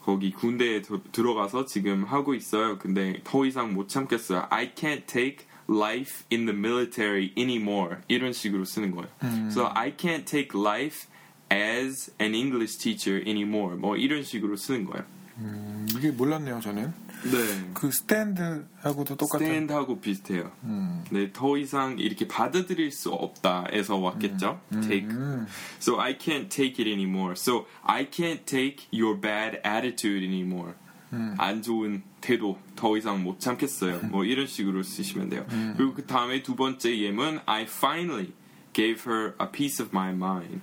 [0.04, 2.78] 거기 군대에 도, 들어가서 지금 하고 있어요.
[2.78, 4.48] 근데 더 이상 못 참겠어요.
[4.50, 7.98] I can't take life in the military anymore.
[8.08, 9.08] 이런 식으로 쓰는 거예요.
[9.24, 9.50] 음.
[9.52, 11.08] So I can't take life
[11.52, 13.78] as an English teacher anymore.
[13.78, 15.06] 뭐 이런 식으로 쓰는 거예요.
[15.38, 16.94] 음, 이게 몰랐네요, 저는.
[17.24, 17.72] 네.
[17.74, 19.48] 그 스탠드하고도 똑같아요.
[19.48, 20.52] 스탠드하고 비슷해요.
[20.64, 21.04] 음.
[21.12, 24.60] 네, 더 이상 이렇게 받아들일 수 없다에서 왔겠죠.
[24.74, 24.82] 음.
[24.82, 25.10] take.
[25.10, 25.48] 음.
[25.80, 27.34] So I can't take it anymore.
[27.38, 30.74] So I can't take your bad attitude anymore.
[31.14, 31.36] 음.
[31.38, 34.00] 안 좋은 태도 더 이상 못 참겠어요.
[34.10, 35.46] 뭐 이런 식으로 쓰시면 돼요.
[35.52, 35.74] 음.
[35.78, 38.34] 그리고 그 다음에 두 번째 예문 I finally
[38.74, 40.62] gave her a piece of my mind.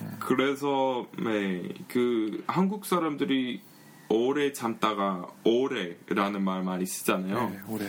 [0.00, 0.16] 음.
[0.18, 3.60] 그래서 네, 그 한국 사람들이
[4.10, 7.50] 오래 참다가 오래라는 말 많이 쓰잖아요.
[7.50, 7.86] 네, 오래.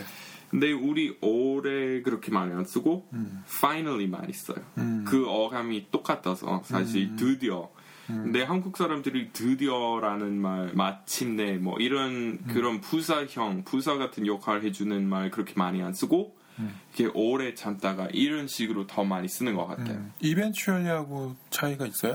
[0.50, 3.42] 근데 우리 오래 그렇게 많이 안 쓰고 음.
[3.46, 4.58] finally 많이 써요.
[4.78, 5.04] 음.
[5.06, 7.16] 그 어감이 똑같아서 사실 음.
[7.16, 7.70] 드디어.
[8.10, 8.24] 음.
[8.24, 12.44] 근데 한국 사람들이 드디어라는 말, 마침내 뭐 이런 음.
[12.48, 16.78] 그런 부사형, 부사 같은 역할 해주는 말 그렇게 많이 안 쓰고 음.
[16.94, 20.04] 이렇게 오래 참다가 이런 식으로 더 많이 쓰는 것 같아요.
[20.20, 22.14] 이벤츄얼리하고 차이가 있어요?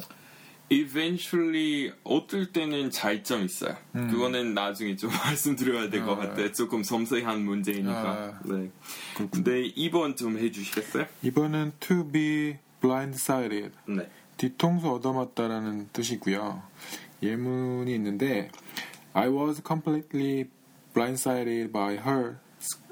[0.69, 3.77] Eventually 어떨 때는 잘점 있어요.
[3.95, 4.09] 음.
[4.09, 6.51] 그거는 나중에 좀 말씀드려야 될것 아, 같아요.
[6.51, 7.91] 조금 섬세한 문제이니까.
[7.93, 8.69] 아, 네.
[9.31, 11.05] 근데 2번 좀 해주시겠어요?
[11.23, 13.71] 2번은 to be blindsided.
[13.87, 14.09] 네.
[14.37, 16.61] 뒤통수 얻어맞다라는 뜻이고요.
[17.23, 18.49] 예문이 있는데
[19.13, 20.49] I was completely
[20.93, 22.37] blindsided by her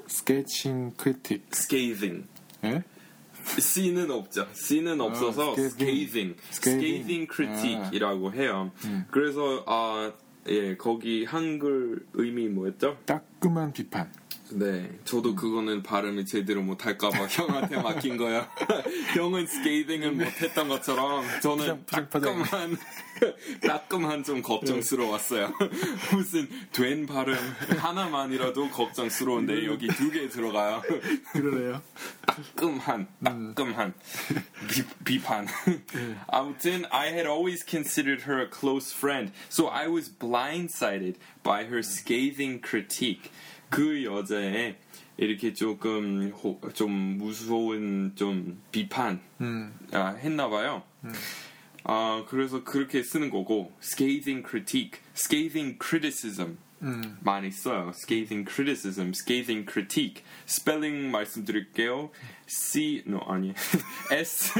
[0.08, 1.44] sketching critic.
[1.52, 2.26] scathing.
[2.64, 2.82] 예?
[3.58, 4.46] C는 없죠.
[4.52, 8.72] C는 없어서 아, scathing, scathing critique이라고 해요.
[8.84, 9.04] 음.
[9.10, 10.12] 그래서 아,
[10.48, 12.98] 예, 거기 한글 의미 뭐였죠?
[13.06, 14.10] 따끔한 비판.
[14.52, 18.48] 네, 저도 그거는 발음이 제대로 못할까봐 형한테 맡긴 거야.
[19.14, 20.24] 형은 스케이팅을 네.
[20.24, 22.76] 못했던 것처럼 저는 따끔한,
[23.66, 25.52] 따끔한 좀 걱정스러웠어요.
[26.12, 27.36] 무슨 된 발음
[27.78, 30.82] 하나만이라도 걱정스러운데 여기 두 개 들어가요.
[31.32, 31.82] 그러네요.
[32.26, 33.92] 따끔한, 따끔한
[35.04, 35.46] 비, 판
[36.28, 41.78] 아무튼 I had always considered her a close friend, so I was blindsided by her
[41.78, 43.30] scathing critique.
[43.70, 44.76] 그 여자의
[45.16, 49.72] 이렇게 조금 호, 좀 무서운 좀 비판 음.
[49.92, 50.82] 아, 했나 봐요.
[51.04, 51.12] 음.
[51.84, 57.16] 아 그래서 그렇게 쓰는 거고 scathing critique, scathing criticism 음.
[57.20, 57.92] 많이 써요.
[57.94, 60.24] scathing criticism, scathing critique.
[60.46, 62.10] 스펠링 말씀드릴게요.
[62.46, 63.54] C no 아니
[64.10, 64.52] S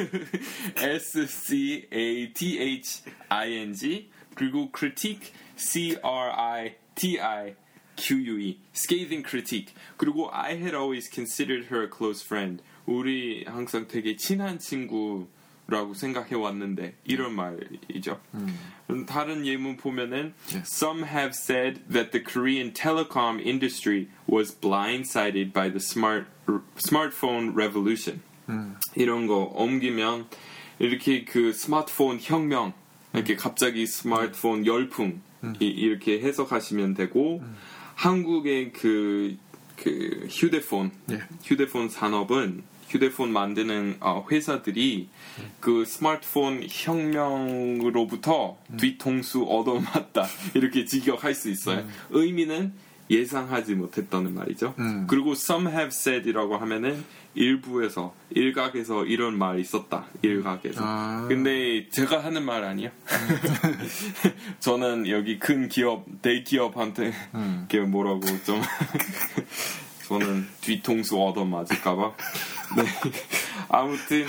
[0.77, 7.56] S C A T H I N G 그리고 critique C R I T I
[7.98, 9.74] QUE, scathing critique.
[9.98, 12.64] 그리고 I had always considered her a close friend.
[12.88, 18.20] 우리 항상 되게 친한 친구라고 생각해 왔는데 이런 말이죠.
[18.34, 19.06] 음.
[19.06, 20.34] 다른 예문 보면은
[20.66, 26.26] Some have said that the Korean telecom industry was blindsided by the smart
[26.78, 28.22] smartphone revolution.
[28.50, 28.78] 음.
[28.96, 30.28] 이런 거 옮기면
[30.80, 32.74] 이렇게 그 스마트폰 혁명
[33.14, 35.55] 이렇게 갑자기 스마트폰 열풍 음.
[35.61, 37.57] 이, 렇게 해석하시면 되고 음.
[37.95, 39.37] 한국의 그,
[39.77, 41.23] 그 휴대폰, 예.
[41.43, 45.51] 휴대폰 산업은 휴대폰 만드는 어, 회사들이 음.
[45.61, 48.77] 그 스마트폰 혁명으로부터 음.
[48.77, 51.81] 뒤통수 얻어맞다 이렇게 직역할 수 있어요.
[51.81, 51.91] 음.
[52.11, 52.73] 의미는
[53.11, 54.75] 예상하지 못했다는 말이죠.
[54.79, 55.07] 음.
[55.07, 60.07] 그리고 some have said이라고 하면은 일부에서 일각에서 이런 말이 있었다.
[60.23, 60.81] 일각에서.
[60.83, 61.27] 아.
[61.29, 62.91] 근데 제가 하는 말 아니에요.
[64.59, 67.69] 저는 여기 큰 기업 대기업한테 음.
[67.89, 68.61] 뭐라고 좀
[70.09, 72.15] 저는 뒤통수 얻어 맞을까봐.
[72.77, 72.85] 네.
[73.69, 74.27] 아무튼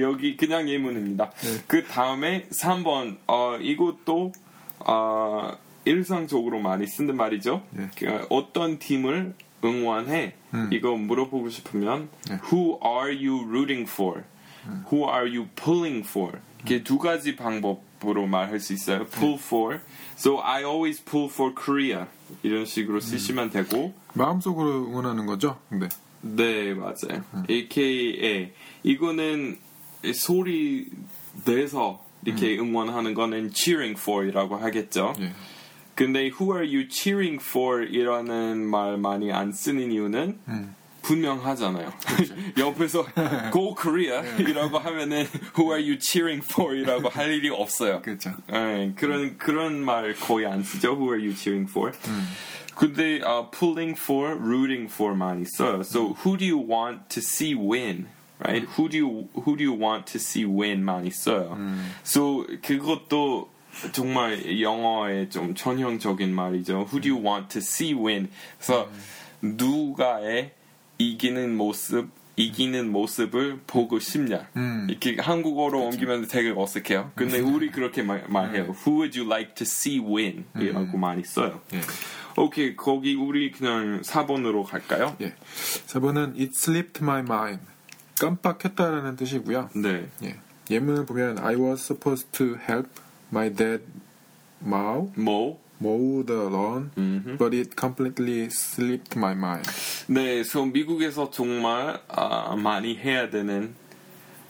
[0.00, 1.30] 여기 그냥 예문입니다.
[1.30, 1.64] 네.
[1.66, 4.32] 그 다음에 3번 어, 이것도
[4.80, 5.52] 어,
[5.84, 7.62] 일상적으로 많이 쓰는 말이죠.
[7.70, 7.90] 네.
[7.96, 10.70] 그 어떤 팀을 응원해 음.
[10.72, 12.38] 이거 물어보고 싶으면 네.
[12.52, 14.22] Who are you rooting for?
[14.66, 14.84] 음.
[14.92, 16.38] Who are you pulling for?
[16.62, 19.06] 이게 두 가지 방법으로 말할 수 있어요.
[19.06, 19.80] Pull for.
[20.16, 22.06] So I always pull for Korea.
[22.42, 25.58] 이런 식으로 쓰시면 되고 마음속으로 응원하는 거죠?
[25.68, 25.88] 네.
[26.22, 27.22] 네, 맞아요.
[27.34, 27.44] 음.
[27.50, 29.58] AKA 이거는
[30.14, 30.86] 소리
[31.44, 32.68] 내서 이렇게 음.
[32.70, 35.14] 응원하는 거는 cheering for이라고 하겠죠.
[35.20, 35.32] 예.
[35.95, 40.75] 근데 who are you cheering for 이라는 말 많이 안 쓰는 이유는 음.
[41.01, 41.91] 분명하잖아요.
[42.57, 43.05] 옆에서
[43.51, 45.25] Go Korea 이라고 하면은
[45.57, 48.01] Who are you cheering for 이라고 할 일이 없어요.
[48.01, 48.33] 그렇죠.
[48.47, 50.93] 네, 그런 그런 말 거의 안 쓰죠.
[50.93, 51.91] Who are you cheering for?
[52.07, 52.27] 음.
[52.75, 55.81] 근데 uh, pulling for, rooting for 많이 써요.
[55.83, 58.07] So who do you want to see win?
[58.39, 58.63] Right?
[58.77, 61.57] Who do you who do you want to see win 많이 써요.
[61.57, 61.91] 음.
[62.05, 63.49] So 그것도
[63.92, 66.86] 정말 영어의 좀 전형적인 말이죠.
[66.90, 68.28] Who do you want to see win?
[68.58, 68.88] 그래서
[69.42, 69.56] 음.
[69.58, 70.52] 누가의
[70.98, 74.48] 이기는 모습, 이기는 모습을 보고 싶냐?
[74.56, 74.86] 음.
[74.88, 75.86] 이렇게 한국어로 그렇죠.
[75.86, 77.12] 옮기면 되게 어색해요.
[77.14, 77.54] 근데 음.
[77.54, 78.64] 우리 그렇게 말, 말해요.
[78.64, 78.74] 음.
[78.74, 80.44] Who would you like to see win?
[80.58, 81.00] 이라고 음.
[81.00, 81.60] 많이 써요.
[81.72, 81.80] 예.
[82.36, 85.16] 오케이, 거기 우리 그냥 4번으로 갈까요?
[85.20, 85.34] 예.
[85.86, 87.60] 4번은 It slipped my mind.
[88.20, 89.70] 깜빡했다라는 뜻이고요.
[89.76, 90.08] 네.
[90.22, 90.36] 예.
[90.70, 92.88] 예문을 보면 I was supposed to help
[93.34, 93.80] my dad
[94.60, 97.36] mow mow mow the lawn, mm-hmm.
[97.36, 99.66] but it completely slipped my mind.
[100.08, 103.74] 네, so 미국에서 정말 아, 많이 해야 되는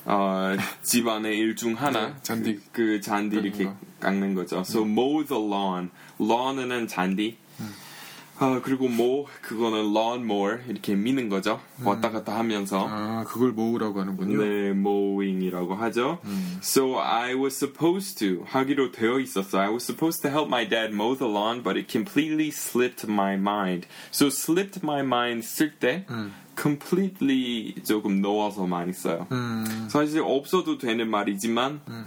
[0.05, 3.70] 어, 집안의 일 중 하나 네, 잔디 그, 그 잔디 이렇게
[4.01, 4.61] 깎는 거죠.
[4.61, 5.90] So mow the lawn.
[6.20, 7.38] lawn은 잔디.
[8.44, 11.61] 아, 그리고 모 그거는 lawnmower 이렇게 미는 거죠.
[11.80, 11.87] 음.
[11.87, 12.87] 왔다 갔다 하면서.
[12.88, 14.42] 아, 그걸 모으라고 하는군요.
[14.42, 16.18] 네, mowing이라고 하죠.
[16.24, 16.59] 음.
[16.62, 19.59] So I was supposed to 하기로 되어 있었어.
[19.59, 23.35] I was supposed to help my dad mow the lawn, but it completely slipped my
[23.35, 23.87] mind.
[24.12, 26.33] So slipped my mind 쓸때 음.
[26.61, 29.26] completely 조금 넣어서 많이 써요.
[29.33, 29.88] 음.
[29.88, 32.07] 사실 없어도 되는 말이지만 음.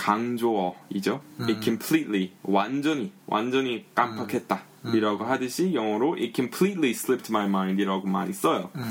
[0.00, 1.20] 강조어이죠.
[1.40, 1.60] It 음.
[1.62, 4.64] completely 완전히 완전히 깜빡했다.
[4.94, 8.70] 이라고 하듯이 영어로 it completely slipped my mind 이라고 많이 써요.
[8.76, 8.82] 음.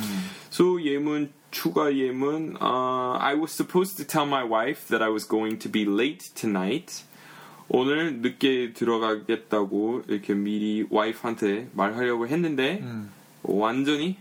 [0.51, 5.27] So 예문 추가 예문 uh, I was supposed to tell my wife that I was
[5.27, 7.03] going to be late tonight.
[7.69, 13.11] 오늘 늦게 들어가겠다고 이렇게 미리 와이프한테 말하려고 했는데 음.
[13.41, 14.17] 완전히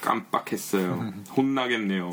[0.00, 1.12] 깜빡했어요.
[1.36, 2.12] 혼나겠네요.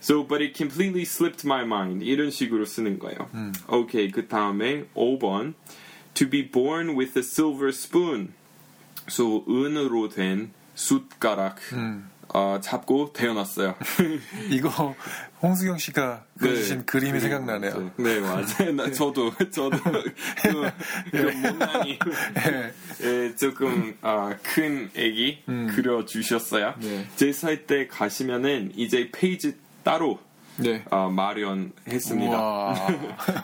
[0.00, 2.04] So, but it completely slipped my mind.
[2.04, 3.30] 이런 식으로 쓰는 거예요.
[3.34, 3.52] 음.
[3.68, 5.54] 오케이, 그 다음에 5번.
[6.14, 8.34] To be born with a silver spoon.
[9.08, 12.10] 소 은으로 된 숟가락 음.
[12.33, 13.75] 어, 잡고 태어났어요.
[14.49, 14.95] 이거
[15.41, 17.91] 홍수경 씨가 그려주신 네, 그림이 네, 생각나네요.
[17.97, 18.71] 네, 맞아요.
[18.75, 19.77] 나, 저도 저도
[20.41, 20.71] 그,
[21.11, 21.99] 그 모난이
[22.33, 22.73] 네.
[23.03, 25.71] 예, 조금 어, 큰 애기 음.
[25.75, 26.73] 그려주셨어요.
[26.81, 27.07] 네.
[27.15, 30.19] 제사때 가시면은 이제 페이지 따로
[30.57, 30.83] 네.
[30.89, 32.87] 어, 마련했습니다.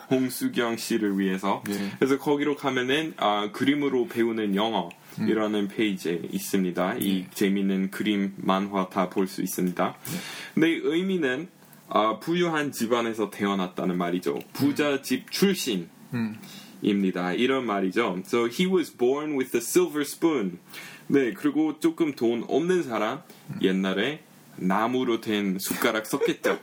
[0.09, 1.63] 홍수경 씨를 위해서.
[1.67, 1.91] 네.
[1.99, 4.89] 그래서 거기로 가면은 어, 그림으로 배우는 영어.
[5.17, 5.67] 이라는 음.
[5.67, 6.95] 페이지에 있습니다.
[6.99, 7.27] 이 네.
[7.33, 9.95] 재미있는 그림, 만화 다 볼 수 있습니다.
[10.05, 10.17] 네.
[10.53, 11.47] 근데 의미는
[11.87, 14.39] 어, 부유한 집안에서 태어났다는 말이죠.
[14.53, 15.89] 부자 집 출신.
[16.13, 16.37] 음.
[16.81, 17.33] 입니다.
[17.33, 18.21] 이런 말이죠.
[18.25, 20.59] So he was born with a silver spoon.
[21.07, 23.21] 네, 그리고 조금 돈 없는 사람
[23.61, 24.21] 옛날에
[24.55, 26.57] 나무로 된 숟가락 썼겠죠.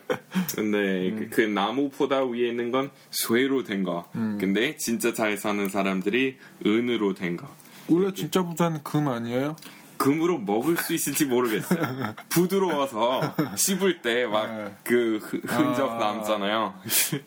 [0.54, 1.16] 근데 음.
[1.18, 4.08] 그, 그, 나무보다 위에 있는 건 쇠로 된 거.
[4.14, 4.38] 음.
[4.40, 7.54] 근데 진짜 잘 사는 사람들이 은으로 된 거.
[7.88, 9.56] 원래 진짜 부자는 금 아니에요?
[9.96, 12.14] 금으로 먹을 수 있을지 모르겠어요.
[12.28, 15.40] 부드러워서 씹을 때 막그 네.
[15.46, 15.98] 흔적 아...
[15.98, 16.74] 남잖아요.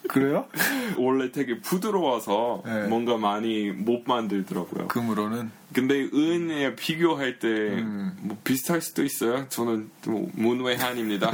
[0.07, 0.45] 그래요?
[0.97, 2.87] 원래 되게 부드러워서 네.
[2.87, 4.87] 뭔가 많이 못 만들더라고요.
[4.87, 5.51] 금으로는?
[5.73, 8.37] 근데 은에 비교할 때뭐 음.
[8.43, 9.47] 비슷할 수도 있어요.
[9.49, 11.31] 저는 뭐 문외한입니다.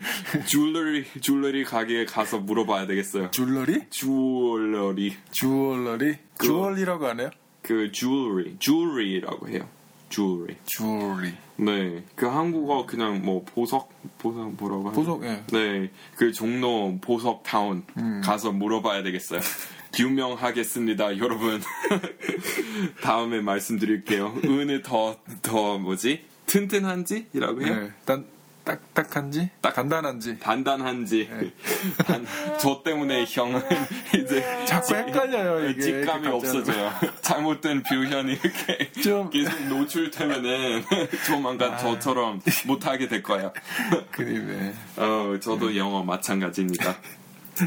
[0.46, 3.30] 줄러리 줄러리 가게에 가서 물어봐야 되겠어요.
[3.30, 3.84] 줄러리?
[3.90, 5.16] 주얼러리.
[5.30, 6.16] 주얼러리?
[6.38, 7.30] 그, 주얼리라고 안 해요?
[7.62, 9.68] 그 줄리, 줄리라고 해요.
[10.10, 10.56] jewelry.
[10.66, 11.34] jewelry.
[11.56, 15.00] 네, 그 한국어 그냥 뭐 보석 보석 뭐라고 하죠?
[15.00, 15.42] 보석, 예.
[15.52, 18.20] 네, 그 종로 보석 타운 음.
[18.24, 19.40] 가서 물어봐야 되겠어요.
[19.94, 21.60] 규명하겠습니다, 여러분.
[23.02, 24.34] 다음에 말씀드릴게요.
[24.44, 26.24] 은이 더, 더 뭐지?
[26.46, 27.74] 튼튼한지이라고 해요?
[27.74, 28.26] 네, 단,
[28.68, 29.50] 딱딱한지?
[29.62, 30.38] 딱 단단한지?
[30.38, 31.28] 단단한지.
[31.30, 31.52] 네.
[32.04, 32.26] 단,
[32.60, 33.62] 저 때문에 형은
[34.14, 35.70] 이제 자꾸 헷갈려요.
[35.70, 36.92] 이게 직감이 없어져요.
[37.22, 40.84] 잘못된 표현이 이렇게 좀 계속 노출되면은
[41.26, 41.76] 조만간 아.
[41.78, 43.52] 저처럼 못하게 될 거예요.
[44.10, 44.74] 그림에.
[44.96, 46.96] 어, 저도 영어 마찬가지입니다.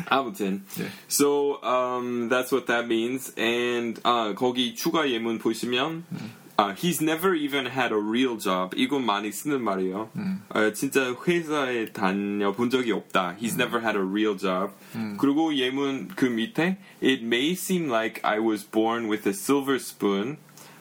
[0.07, 0.85] 아무튼, 네.
[1.09, 3.33] so um, that's what that means.
[3.37, 6.40] And 아, 거기 추가 예문 보시면 음.
[6.60, 8.74] Uh, he's never even had a real job.
[8.76, 10.08] 이건 많이 쓰는 말이에요.
[10.16, 10.42] 음.
[10.48, 13.36] 어, 진짜 회사에 다녀본 적이 없다.
[13.38, 13.60] He's 음.
[13.60, 14.72] never had a real job.
[14.94, 15.18] 음.
[15.18, 20.38] 그리고 예문 그 밑에 It may seem like I was born with a silver spoon,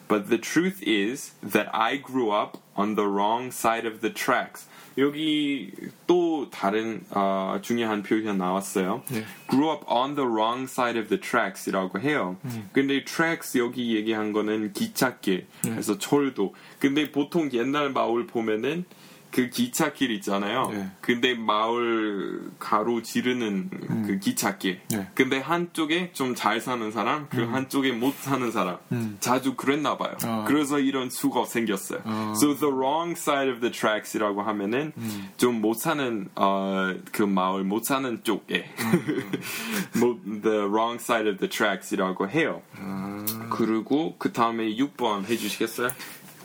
[0.08, 4.64] but the truth is that I grew up on the wrong side of the tracks.
[4.97, 5.71] 여기
[6.07, 9.03] 또 다른 어, 중요한 표현 나왔어요.
[9.09, 9.23] 네.
[9.49, 12.37] Grew up on the wrong side of the tracks이라고 해요.
[12.45, 12.69] 음.
[12.73, 15.69] 근데 tracks 여기 얘기한 거는 기찻길, 네.
[15.69, 16.53] 그래서 철도.
[16.79, 18.85] 근데 보통 옛날 마을 보면은
[19.31, 20.69] 그 기찻길 있잖아요.
[20.71, 20.91] 네.
[20.99, 24.03] 근데 마을 가로 지르는 음.
[24.05, 24.81] 그 기찻길.
[24.89, 25.07] 네.
[25.13, 27.53] 근데 한쪽에 좀 잘 사는 사람, 그 음.
[27.53, 28.77] 한쪽에 못 사는 사람.
[28.91, 29.17] 음.
[29.19, 30.15] 자주 그랬나 봐요.
[30.25, 30.45] 어.
[30.47, 31.99] 그래서 이런 수가 생겼어요.
[32.03, 32.33] 어.
[32.35, 35.29] So the wrong side of the tracks이라고 하면은 음.
[35.37, 38.65] 좀못 사는 어, 그 마을 못 사는 쪽에
[39.99, 42.63] 뭐, the wrong side of the tracks이라고 해요.
[42.79, 43.23] 아.
[43.51, 45.89] 그리고 그 다음에 6번 해주시겠어요?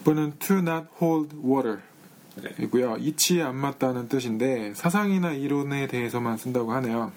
[0.04, 1.80] 6번은 to not hold water.
[2.60, 2.96] 이고요.
[2.98, 7.12] 이치에 안 맞다는 뜻인데 사상이나 이론에 대해서만 쓴다고 하네요.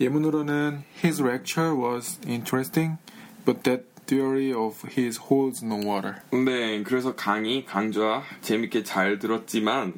[0.00, 2.98] 예문으로는 His lecture was interesting,
[3.44, 6.16] but that theory of his holds no water.
[6.32, 9.94] 네, 그래서 강의 강좌 재밌게 잘 들었지만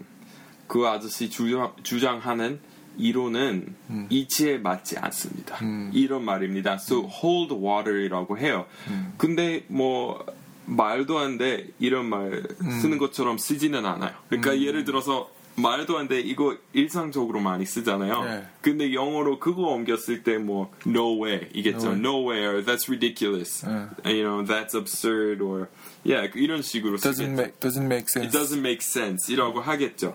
[0.66, 2.60] 그 아저씨 주장, 주장하는
[2.98, 4.06] 이론은 음.
[4.10, 5.56] 이치에 맞지 않습니다.
[5.62, 5.90] 음.
[5.94, 6.74] 이런 말입니다.
[6.74, 8.66] So hold water이라고 해요.
[8.88, 9.14] 음.
[9.16, 10.24] 근데 뭐
[10.66, 12.98] 말도 안 돼 이런 말 쓰는 음.
[12.98, 14.12] 것처럼 쓰지는 않아요.
[14.28, 14.62] 그러니까 음.
[14.62, 18.24] 예를 들어서 말도 안 돼 이거 일상적으로 많이 쓰잖아요.
[18.24, 18.44] 네.
[18.62, 21.92] 근데 영어로 그거 옮겼을 때 뭐 no way 이겠죠.
[21.92, 23.66] No, way or that's ridiculous.
[23.66, 24.14] 네.
[24.14, 25.68] You know that's absurd or
[26.06, 28.26] yeah 이런 식으로 doesn't make doesn't make sense.
[28.26, 30.14] It doesn't make sense 이라고 하겠죠.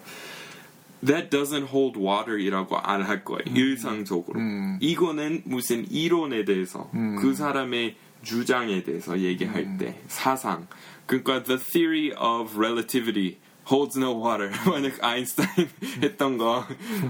[1.06, 3.44] That doesn't hold water이라고 안 할 거예요.
[3.48, 3.56] 음.
[3.56, 4.40] 일상적으로.
[4.40, 4.80] 음.
[4.82, 7.18] 이거는 무슨 이론에 대해서 음.
[7.22, 9.78] 그 사람의 주장에 대해서 얘기할 음.
[9.78, 10.68] 때 사상
[11.06, 13.38] 그러니까 the theory of relativity
[13.70, 15.70] holds no water 만약 아인슈타인
[16.04, 16.66] 했던 거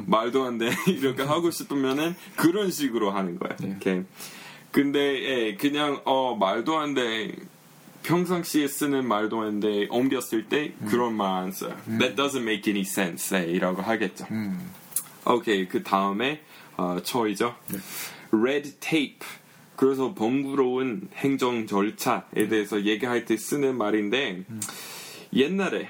[0.05, 3.55] 말도 안 돼 이렇게 하고 싶으면은 그런 식으로 하는 거야.
[3.57, 3.73] 네.
[3.75, 4.03] 오케이.
[4.71, 7.35] 근데 예, 그냥 어 말도 안 돼.
[8.03, 9.87] 평상시에 쓰는 말도 안 돼.
[9.89, 10.87] 옮겼을 때 음.
[10.87, 11.75] 그런 말 안 써요.
[11.87, 11.97] 음.
[11.99, 13.35] That doesn't make any sense.
[13.37, 14.25] 네, 이라고 하겠죠.
[14.31, 14.71] 음.
[15.25, 15.67] 오케이.
[15.67, 16.41] 그 다음에
[16.77, 17.55] 어, 초이죠.
[17.69, 17.79] 네.
[18.31, 19.19] Red tape.
[19.77, 24.43] 그래서 번거로운 행정 절차에 대해서 얘기할 때 쓰는 말인데
[25.33, 25.87] 옛날에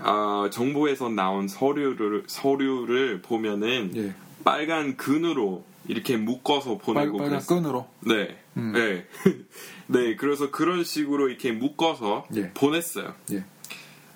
[0.00, 4.14] 어, 정부에서 나온 서류를 서류를 보면은 예.
[4.44, 8.72] 빨간 근으로 이렇게 묶어서 보내고 빨, 간 끈으로 네, 음.
[8.72, 9.06] 네,
[9.88, 10.16] 네.
[10.16, 12.50] 그래서 그런 식으로 이렇게 묶어서 예.
[12.52, 13.14] 보냈어요.
[13.32, 13.44] 예.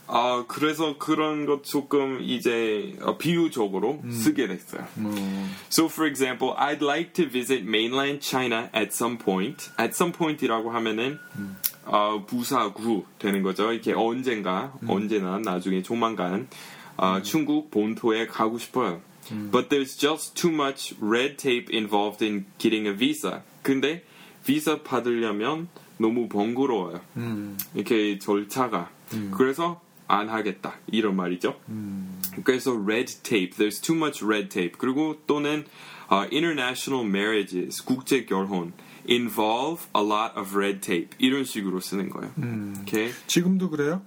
[0.07, 4.11] 아 그래서 그런 것 조금 이제 비유적으로 음.
[4.11, 4.87] 쓰게 됐어요.
[4.99, 5.51] 음.
[5.71, 9.71] So for example, I'd like to visit mainland China at some point.
[9.79, 11.57] At some point이라고 하면은 음.
[11.87, 13.73] 어, 부사구 되는 거죠.
[13.73, 16.49] 이렇게 언젠가 언제나 나중에 조만간
[16.97, 19.01] 어, 중국 본토에 가고 싶어요.
[19.33, 19.51] 음.
[19.51, 23.43] But there's just too much red tape involved in getting a visa.
[23.63, 24.05] 근데
[24.45, 27.01] 비자 받으려면 너무 번거로워요.
[27.17, 27.57] 음.
[27.75, 28.91] 이렇게 절차가.
[29.15, 29.33] 음.
[29.35, 31.57] 그래서 안 하겠다 이런 말이죠.
[31.69, 32.21] 음.
[32.45, 34.79] 그래서 red tape, there's too much red tape.
[34.79, 35.65] 그리고 또는
[36.11, 38.73] uh, international marriages, 국제 결혼
[39.09, 42.33] involve a lot of red tape 이런 식으로 쓰는 거예요.
[42.39, 42.75] 음.
[42.83, 43.13] Okay?
[43.27, 44.03] 지금도 그래요?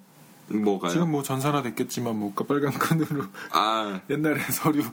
[0.50, 0.92] 뭐가요?
[0.92, 4.84] 지금 뭐 전산화 됐겠지만 뭐 빨간 끈으로 아 옛날에 서류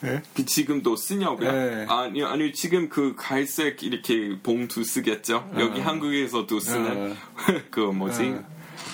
[0.00, 0.22] 네?
[0.34, 1.50] 지금도 쓰냐고요?
[1.50, 1.86] 네.
[1.88, 5.50] 아니 아니 지금 그 갈색 이렇게 봉투 쓰겠죠?
[5.54, 5.62] 네.
[5.62, 7.16] 여기 한국에서도 쓰는
[7.70, 8.36] 그 뭐지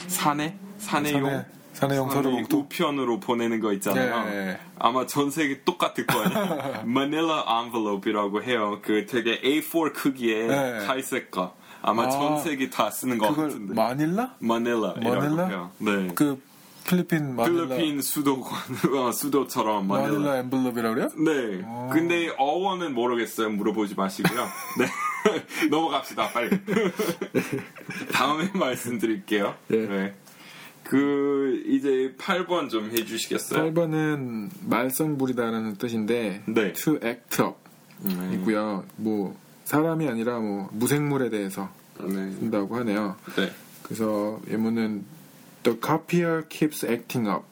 [0.07, 4.25] 사내 사내용 사내용 서류 봉투 우편으로 보내는 거 있잖아요.
[4.27, 4.61] 네.
[4.79, 6.85] 아마 전 세계 똑같을 거예요.
[6.87, 8.79] 마닐라 envelope이라고 해요.
[8.83, 10.87] 그 되게 A4 크기의 네.
[10.87, 11.55] 갈색 거.
[11.83, 13.75] 아마 아, 전 세계 다 쓰는 거 같은데.
[13.75, 14.35] 마닐라?
[14.39, 14.95] 마닐라.
[15.03, 15.71] 마닐라?
[15.79, 16.09] 네.
[16.15, 16.41] 그
[16.87, 17.67] 필리핀 마닐라.
[17.67, 18.43] 필리핀 수도
[18.97, 20.13] 어, 수도처럼 마닐라.
[20.13, 21.09] 마닐라 엠블럽이라 그래요?
[21.17, 21.63] 네.
[21.63, 21.67] 오.
[21.67, 21.91] 어.
[21.93, 23.51] 근데 어원은 모르겠어요.
[23.51, 24.47] 물어보지 마시고요.
[24.79, 24.87] 네.
[25.71, 26.29] 넘어갑시다.
[26.31, 26.51] 빨리.
[28.13, 29.55] 다음에 말씀드릴게요.
[29.69, 29.77] 네.
[29.87, 30.15] 네.
[30.85, 33.73] 그 이제 8번 좀 해주시겠어요?
[33.73, 36.73] 8번은 말썽부리다라는 뜻인데 네.
[36.75, 37.55] to act up
[38.05, 38.33] 음.
[38.35, 38.85] 있고요.
[38.97, 41.71] 뭐 사람이 아니라 뭐 무생물에 대해서
[42.01, 42.31] 네.
[42.33, 43.17] 쓴다고 하네요.
[43.37, 43.51] 네.
[43.83, 45.05] 그래서 예문은
[45.63, 47.45] the copier keeps acting up.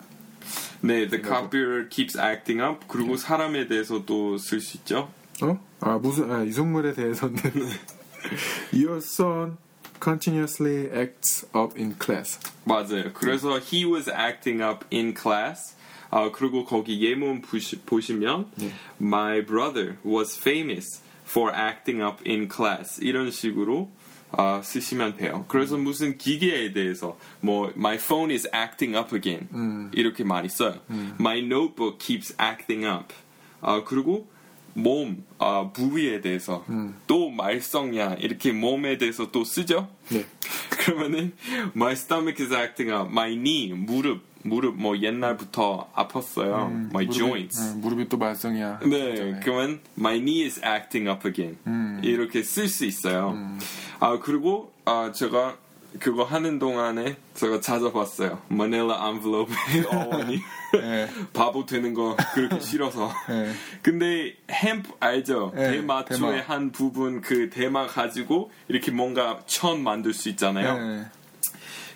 [0.83, 2.87] 네, the copier keeps acting up.
[2.89, 5.11] 그리고 사람에 대해서도 쓸수 있죠.
[5.43, 5.59] 어?
[5.81, 7.37] 아 무슨 아, 이성물에 대해서는
[8.75, 9.57] your son
[10.02, 12.40] continuously acts up in class.
[12.66, 13.12] 맞아요.
[13.14, 15.76] 그래서 he was acting up in class.
[16.10, 18.72] 아, 그리고 거기 예문 보시, 보시면 네.
[19.02, 23.90] my brother was famous for acting up in class 이런 식으로
[24.32, 25.46] 아, 쓰시면 돼요.
[25.48, 29.92] 그래서 무슨 기계에 대해서 뭐 my phone is acting up again 음.
[29.94, 30.80] 이렇게 많이 써요.
[30.90, 31.16] 음.
[31.20, 33.14] My notebook keeps acting up.
[33.62, 34.28] 아, 그리고
[34.75, 36.97] 몸, 아, 부위에 대해서 음.
[37.07, 39.89] 또 말썽이야 이렇게 몸에 대해서 또 쓰죠.
[40.09, 40.25] 네.
[40.71, 41.33] 그러면은
[41.75, 46.69] my stomach is acting up, my knee 무릎 무릎 뭐 옛날부터 아팠어요.
[46.69, 47.61] 음, my 무릎이, joints.
[47.61, 48.81] 음, 무릎이 또 말썽이야.
[48.81, 52.01] 네, 그렇 그러면 my knee is acting up again 음.
[52.03, 53.31] 이렇게 쓸 수 있어요.
[53.31, 53.59] 음.
[54.01, 55.57] 아 그리고 아 제가
[56.01, 58.41] 그거 하는 동안에 제가 찾아봤어요.
[58.49, 60.41] 마닐라 envelope의 어원이.
[60.73, 61.09] 네.
[61.33, 63.13] 바보 되는 거 그렇게 싫어서.
[63.29, 63.53] 네.
[63.83, 65.53] 근데 햄프 알죠?
[65.55, 66.43] 네, 대마초의 대마.
[66.55, 70.79] 한 부분 그 대마 가지고 이렇게 뭔가 천 만들 수 있잖아요.
[70.79, 71.05] 네.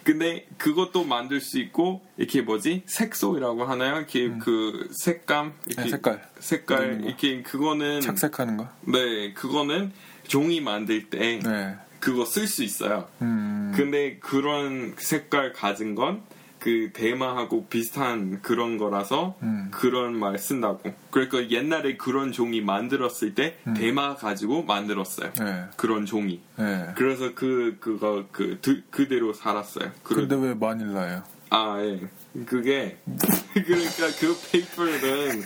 [0.04, 3.96] 근데 그것도 만들 수 있고 이렇게 뭐지 색소이라고 하나요?
[3.96, 4.38] 이렇게 음.
[4.38, 8.68] 그 색감 이렇게 네, 색깔 색깔 이렇게 그거는 착색하는 거.
[8.82, 9.92] 네, 그거는
[10.28, 11.74] 종이 만들 때 네.
[11.98, 13.08] 그거 쓸 수 있어요.
[13.20, 13.72] 음.
[13.74, 16.22] 근데 그런 색깔 가진 건
[16.66, 19.68] 그 대마하고 비슷한 그런 거라서 음.
[19.70, 20.92] 그런 말 쓴다고.
[21.12, 23.74] 그러니까 옛날에 그런 종이 만들었을 때 음.
[23.74, 25.33] 대마 가지고 만들었어요.
[25.38, 25.64] 네.
[25.76, 26.40] 그런 종이.
[26.57, 26.88] 네.
[26.96, 29.92] 그래서 그 그거 그 드, 그대로 살았어요.
[30.02, 31.22] 그런데 왜 마닐라예요?
[31.50, 32.00] 아 예.
[32.44, 32.98] 그게
[33.55, 35.44] 그러니까 그 페이퍼는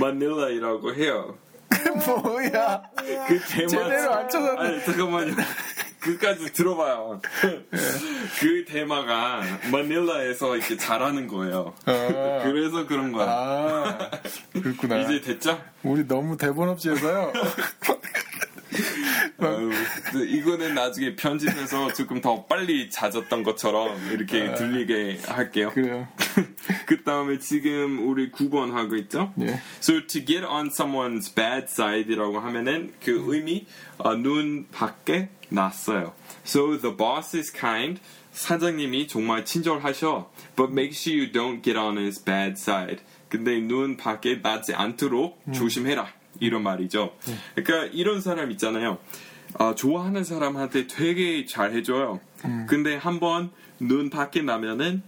[0.00, 1.38] 마닐라이라고 해요.
[2.24, 2.82] 뭐야?
[3.28, 5.34] 그 대마 제대로 안 아니 잠깐만요.
[6.06, 7.20] 그까지 들어봐요.
[8.40, 9.42] 그 테마가
[9.72, 11.74] 마닐라에서 이렇게 잘하는 거예요.
[11.84, 11.92] 아,
[12.44, 13.26] 그래서 그런 거야.
[13.28, 14.10] 아,
[14.52, 14.98] 그렇구나.
[14.98, 15.60] 이제 됐죠?
[15.82, 17.32] 우리 너무 대본 없이 해서요.
[19.38, 19.70] 아유,
[20.24, 25.70] 이거는 나중에 편집해서 조금 더 빨리 잦았던 것처럼 이렇게 아, 들리게 할게요.
[25.74, 26.08] 그래요.
[26.86, 29.32] 그 다음에 지금 우리 9번 하고 있죠?
[29.36, 29.60] 네.
[29.80, 33.66] So to get on someone's bad side이라고 하면은 그 의미
[33.98, 36.14] 어, 눈 밖에 났어요.
[36.44, 38.00] So the boss is kind.
[38.32, 40.30] 사장님이 정말 친절하셔.
[40.56, 43.02] But make sure you don't get on his bad side.
[43.28, 45.52] 근데 눈 밖에 나지 않도록 음.
[45.52, 46.06] 조심해라.
[46.40, 47.12] 이런 말이죠.
[47.28, 47.38] 음.
[47.54, 48.98] 그러니까 이런 사람 있잖아요.
[49.58, 52.20] 어, 좋아하는 사람한테 되게 잘 해줘요.
[52.44, 52.66] 음.
[52.68, 55.02] 근데 한번 눈 밖에 나면은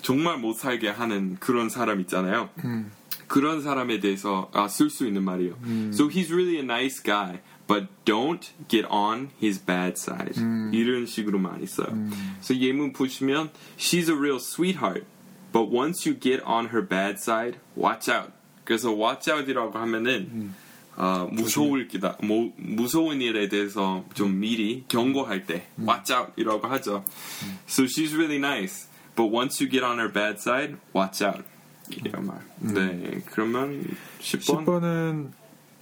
[0.00, 2.50] 정말 못 살게 하는 그런 사람 있잖아요.
[2.64, 2.90] 음.
[3.26, 5.54] 그런 사람에 대해서 아, 쓸 수 있는 말이에요.
[5.62, 5.90] 음.
[5.94, 7.40] So he's really a nice guy.
[7.66, 10.36] but don't get on his bad side.
[10.36, 10.70] 음.
[10.74, 11.88] 이런 식으로 많이 써요.
[11.90, 12.10] 음.
[12.36, 15.06] 그래서 예문 보시면 she's a real sweetheart,
[15.52, 18.32] but once you get on her bad side, watch out.
[18.64, 20.54] 그래서 watch out이라고 하면은 음.
[20.96, 25.88] 어, 무서울 기다, 뭐, 무서운 일에 대해서 좀 미리 경고할 때 음.
[25.88, 27.04] watch out이라고 하죠.
[27.44, 27.58] 음.
[27.66, 31.44] So she's really nice, but once you get on her bad side, watch out.
[31.90, 32.38] 이런 말.
[32.62, 32.74] 음.
[32.74, 33.84] 네, 그러면
[34.20, 34.64] 10번.
[34.64, 35.30] 10번은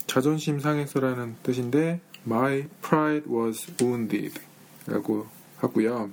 [0.06, 4.40] 자존심 상해서라는 뜻인데 My pride was wounded
[4.86, 5.26] 라고
[5.58, 6.10] 하고요.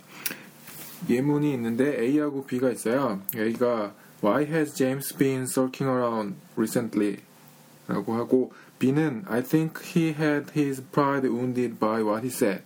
[1.10, 3.22] 예문이 있는데 A하고 B가 있어요.
[3.36, 7.21] A가 Why has James been sulking around recently?
[7.89, 12.63] 라고 하고 B는 I think he had his pride wounded by what he said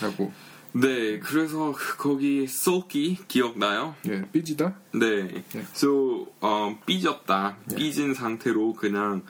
[0.00, 0.32] 라고
[0.72, 3.94] 네, 그래서 거기 sulky 기억나요?
[4.08, 4.74] 예, 삐지다?
[4.92, 5.42] 네.
[5.54, 5.60] 예.
[5.74, 7.56] So, 어, 삐졌다.
[7.76, 9.22] 삐진 상태로 그냥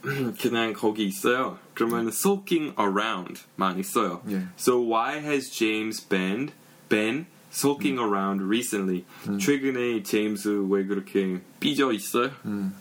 [0.39, 1.57] 그냥 거기 있어요.
[1.73, 4.21] 그러면 sulking around만 있어요.
[4.29, 4.47] 예.
[4.55, 6.51] So why has James been
[6.89, 9.04] been sulking around recently?
[9.38, 12.30] 최근에 제임스 왜 그렇게 삐져 있어요?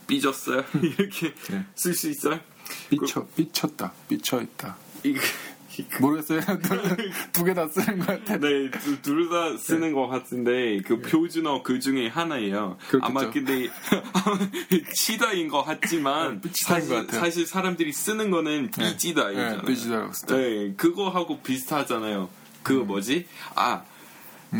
[0.07, 0.63] 삐졌어요?
[0.81, 1.65] 이렇게 예.
[1.75, 2.39] 쓸수 있어요?
[2.89, 4.77] 삐쳐, 삐쳤다, 삐쳐 있다.
[6.01, 6.41] 모르겠어요.
[7.31, 8.37] 두 개 다 쓰는 것 같아.
[8.37, 8.69] 네,
[9.03, 12.77] 둘 다 쓰는 것 같은데 그 표준어 그 중에 하나예요.
[12.89, 13.05] 그렇겠죠.
[13.05, 13.69] 아마 근데
[14.95, 17.15] 치다인 것 같지만 삐치다인 사실, 것.
[17.15, 19.61] 사실 사람들이 쓰는 거는 삐지다이잖아요.
[19.61, 20.11] 네, 쓰죠.
[20.35, 22.27] 네, 그거 하고 비슷하잖아요.
[22.63, 23.27] 그거 뭐지?
[23.55, 23.83] 아.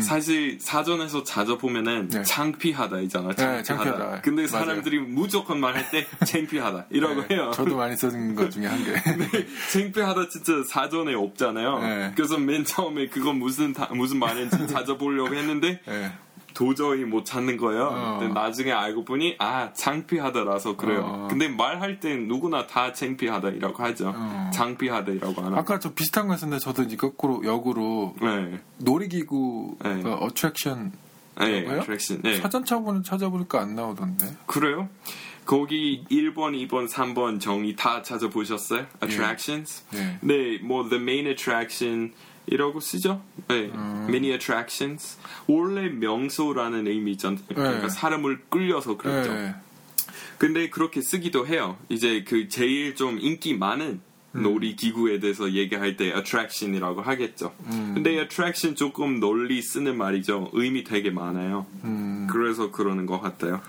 [0.02, 2.22] 사실 사전에서 찾아보면은 네.
[2.22, 3.34] 창피하다이잖아.
[3.34, 3.62] 창피하다.
[3.62, 4.20] 창피하다.
[4.22, 4.46] 근데.
[4.46, 7.50] 사람들이 무조건 말할 때 창피하다 이라고 네, 해요.
[7.54, 8.92] 저도 많이 쓰는 것 중에 한 개.
[9.72, 11.78] 창피하다 진짜 사전에 없잖아요.
[11.80, 12.12] 네.
[12.14, 16.12] 그래서 맨 처음에 그건 무슨 다- 무슨 말인지 찾아보려고 했는데 네.
[16.58, 17.84] 도저히 못 찾는 거예요.
[17.84, 18.18] 어.
[18.18, 21.02] 근데 나중에 알고 보니 아 창피하다라서 그래요.
[21.04, 21.28] 어.
[21.30, 24.12] 근데 말할 땐 누구나 다 창피하다이라고 하죠.
[24.16, 24.50] 어.
[24.52, 25.56] 창피하다이라고 안 하고.
[25.56, 30.02] 아까 저 비슷한 거 했었는데 저도 이제 거꾸로 역으로 네, 놀이기구 네.
[30.02, 30.90] 그 어트랙션
[31.38, 31.60] 네.
[32.24, 32.36] 네.
[32.38, 34.26] 사전 차고는 찾아보니까 안 나오던데.
[34.46, 34.88] 그래요?
[35.44, 38.84] 거기 1번, 2번, 3번 정의 다 찾아보셨어요?
[39.00, 39.84] attractions?
[39.92, 40.18] 네.
[40.22, 42.12] 네, 뭐 the main attraction
[42.50, 43.22] 이라고 쓰죠.
[43.48, 44.06] 네, 음.
[44.08, 45.18] many attractions.
[45.46, 47.40] 원래 명소라는 의미 있잖아요.
[47.48, 47.88] 그러니까 네.
[47.88, 49.32] 사람을 끌려서 그랬죠.
[49.32, 49.54] 네.
[50.38, 51.76] 근데 그렇게 쓰기도 해요.
[51.88, 54.00] 이제 그 제일 좀 인기 많은
[54.34, 54.42] 음.
[54.42, 57.54] 놀이기구에 대해서 얘기할 때 attraction이라고 하겠죠.
[57.66, 57.92] 음.
[57.94, 60.50] 근데 attraction 조금 널리 쓰는 말이죠.
[60.52, 61.66] 의미 되게 많아요.
[61.84, 63.60] 음, 그래서 그러는 것 같아요.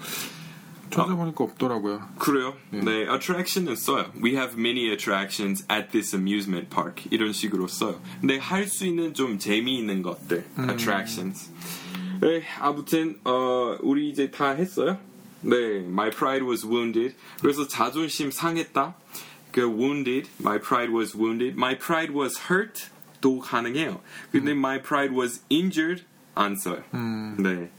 [0.89, 2.01] 찾아보니까 없더라고요.
[2.19, 2.55] 그래요?
[2.71, 4.11] 네, attraction은 써요.
[4.21, 7.05] We have many attractions at this amusement park.
[7.11, 7.99] 이런 식으로 써요.
[8.21, 11.51] 근데 할 수 있는 좀 재미있는 것들, attractions.
[12.21, 14.97] 네, 아무튼 어, 우리 이제 다 했어요.
[15.41, 17.15] 네, my pride was wounded.
[17.41, 18.95] 그래서 자존심 상했다.
[19.51, 21.55] 그 wounded, my pride was wounded.
[21.55, 22.89] My pride was hurt.
[23.21, 23.99] 도 가능해요.
[24.31, 26.81] 근데 my pride was injured 안 써요.
[27.37, 27.69] 네.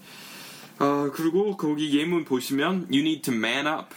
[0.81, 3.95] 아 그리고 거기 예문 보시면 you need to man up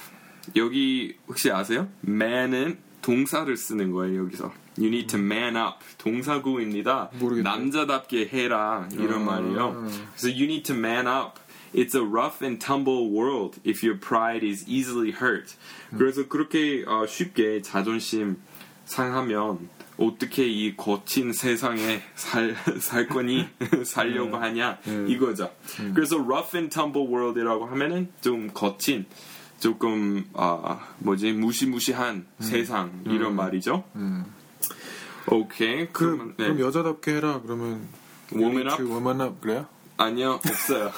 [0.58, 1.88] 여기 혹시 아세요?
[2.06, 7.44] man은 동사를 쓰는 거예요 여기서 you need to man up 동사구입니다 모르겠네요.
[7.56, 9.26] 남자답게 해라 이런 아.
[9.26, 11.42] 말이에요 그래서 you need to man up
[11.74, 15.56] It's a rough and tumble world if your pride is easily hurt.
[15.98, 18.38] 그래서 그렇게 어, 쉽게 자존심
[18.86, 23.48] 상하면 어떻게 이 거친 세상에 살, 살 거니?
[23.86, 24.80] 살려고 하냐?
[25.08, 25.52] 이거죠.
[25.94, 29.06] 그래서 rough and tumble world이라고 하면은 좀 거친
[29.60, 31.34] 조금 아 뭐지?
[31.34, 33.84] 무시무시한 세상 이런 말이죠.
[35.28, 35.88] 오케이.
[35.92, 36.46] 그, 그러면 네.
[36.46, 37.40] 그럼 여자답게 해라.
[37.44, 37.88] 그러면
[38.34, 38.84] woman up?
[38.84, 39.40] Woman up?
[39.42, 39.68] 그래요?
[39.98, 40.92] 아니요 없어요.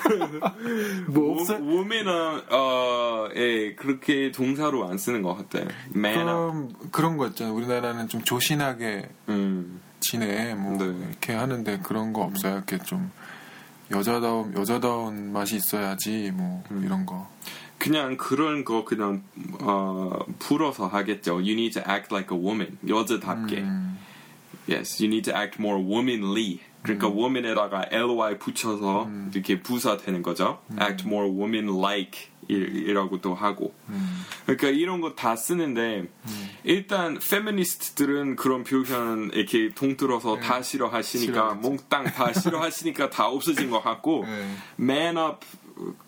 [1.07, 1.57] 뭐 없어요?
[1.59, 5.67] woman은 어, 예, 그렇게 동사로 안 쓰는 것 같아요.
[5.93, 6.25] man.
[6.25, 7.53] 그럼 그런 거 있잖아요.
[7.55, 9.81] 우리나라는 좀 조신하게 음.
[9.99, 10.85] 지내 뭐 네.
[11.09, 12.55] 이렇게 하는데 그런 거 없어요.
[12.55, 13.11] 이렇게 좀
[13.91, 16.83] 여자다운 여자다운 맛이 있어야지 뭐 음.
[16.85, 17.27] 이런 거.
[17.77, 19.23] 그냥 그런 거 그냥
[19.59, 21.33] 어, 풀어서 하겠죠.
[21.35, 22.77] You need to act like a woman.
[22.87, 23.57] 여자답게.
[23.57, 23.97] 음,
[24.67, 26.61] Yes, you need to act more womanly.
[26.85, 30.59] 그러니까 woman에다가 ly 붙여서 이렇게 부사되는 거죠.
[30.81, 33.73] act more woman-like 이라고도 하고.
[34.45, 36.05] 그러니까 이런 거 다 쓰는데
[36.63, 41.55] 일단 페미니스트들은 그런 표현 이렇게 통틀어서 다 싫어하시니까.
[41.55, 44.55] 몽땅 다 싫어하시니까 다 없어진 것 같고 네.
[44.79, 45.45] man up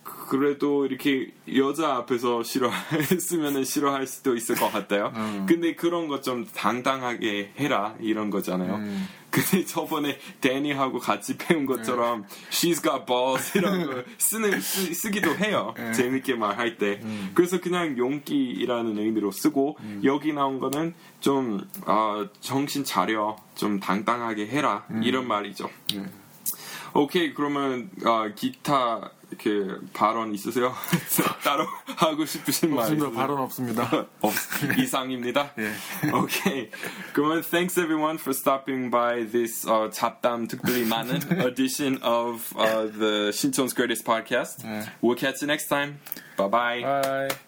[0.04, 5.12] 그래도 이렇게 여자 앞에서 싫어했으면은 싫어할 수도 있을 것 같아요.
[5.48, 8.76] 근데 그런 거좀 당당하게 해라 이런 거잖아요.
[8.76, 9.08] 음.
[9.38, 15.74] 근데 저번에 데니하고 같이 배운 것처럼 she's got balls 이런 거 쓰는 쓰, 쓰기도 해요.
[15.94, 17.02] 재밌게 말할 때.
[17.36, 23.36] 그래서 그냥 용기라는 의미로 쓰고 여기 나온 거는 좀 아, 정신 차려.
[23.56, 24.86] 좀 당당하게 해라.
[25.04, 25.70] 이런 말이죠.
[26.94, 30.75] 오케이 그러면 아, 기타 이렇게 발언 있으세요?
[31.43, 33.07] 따로 하고 싶으신 말 없습니다.
[33.07, 33.13] 있으세요?
[33.19, 34.07] 발언 없습니다.
[34.21, 34.33] 없,
[34.79, 35.53] 이상입니다.
[35.59, 35.73] 예.
[36.13, 36.71] Okay.
[37.15, 43.33] 그러면 thanks everyone for stopping by this uh, 잡담 특별히 많은 edition of uh, the
[43.33, 44.65] Shincheon's Greatest Podcast.
[44.65, 44.85] 예.
[45.03, 46.01] We'll catch you next time.
[46.37, 46.83] Bye bye.
[46.83, 47.46] 바이.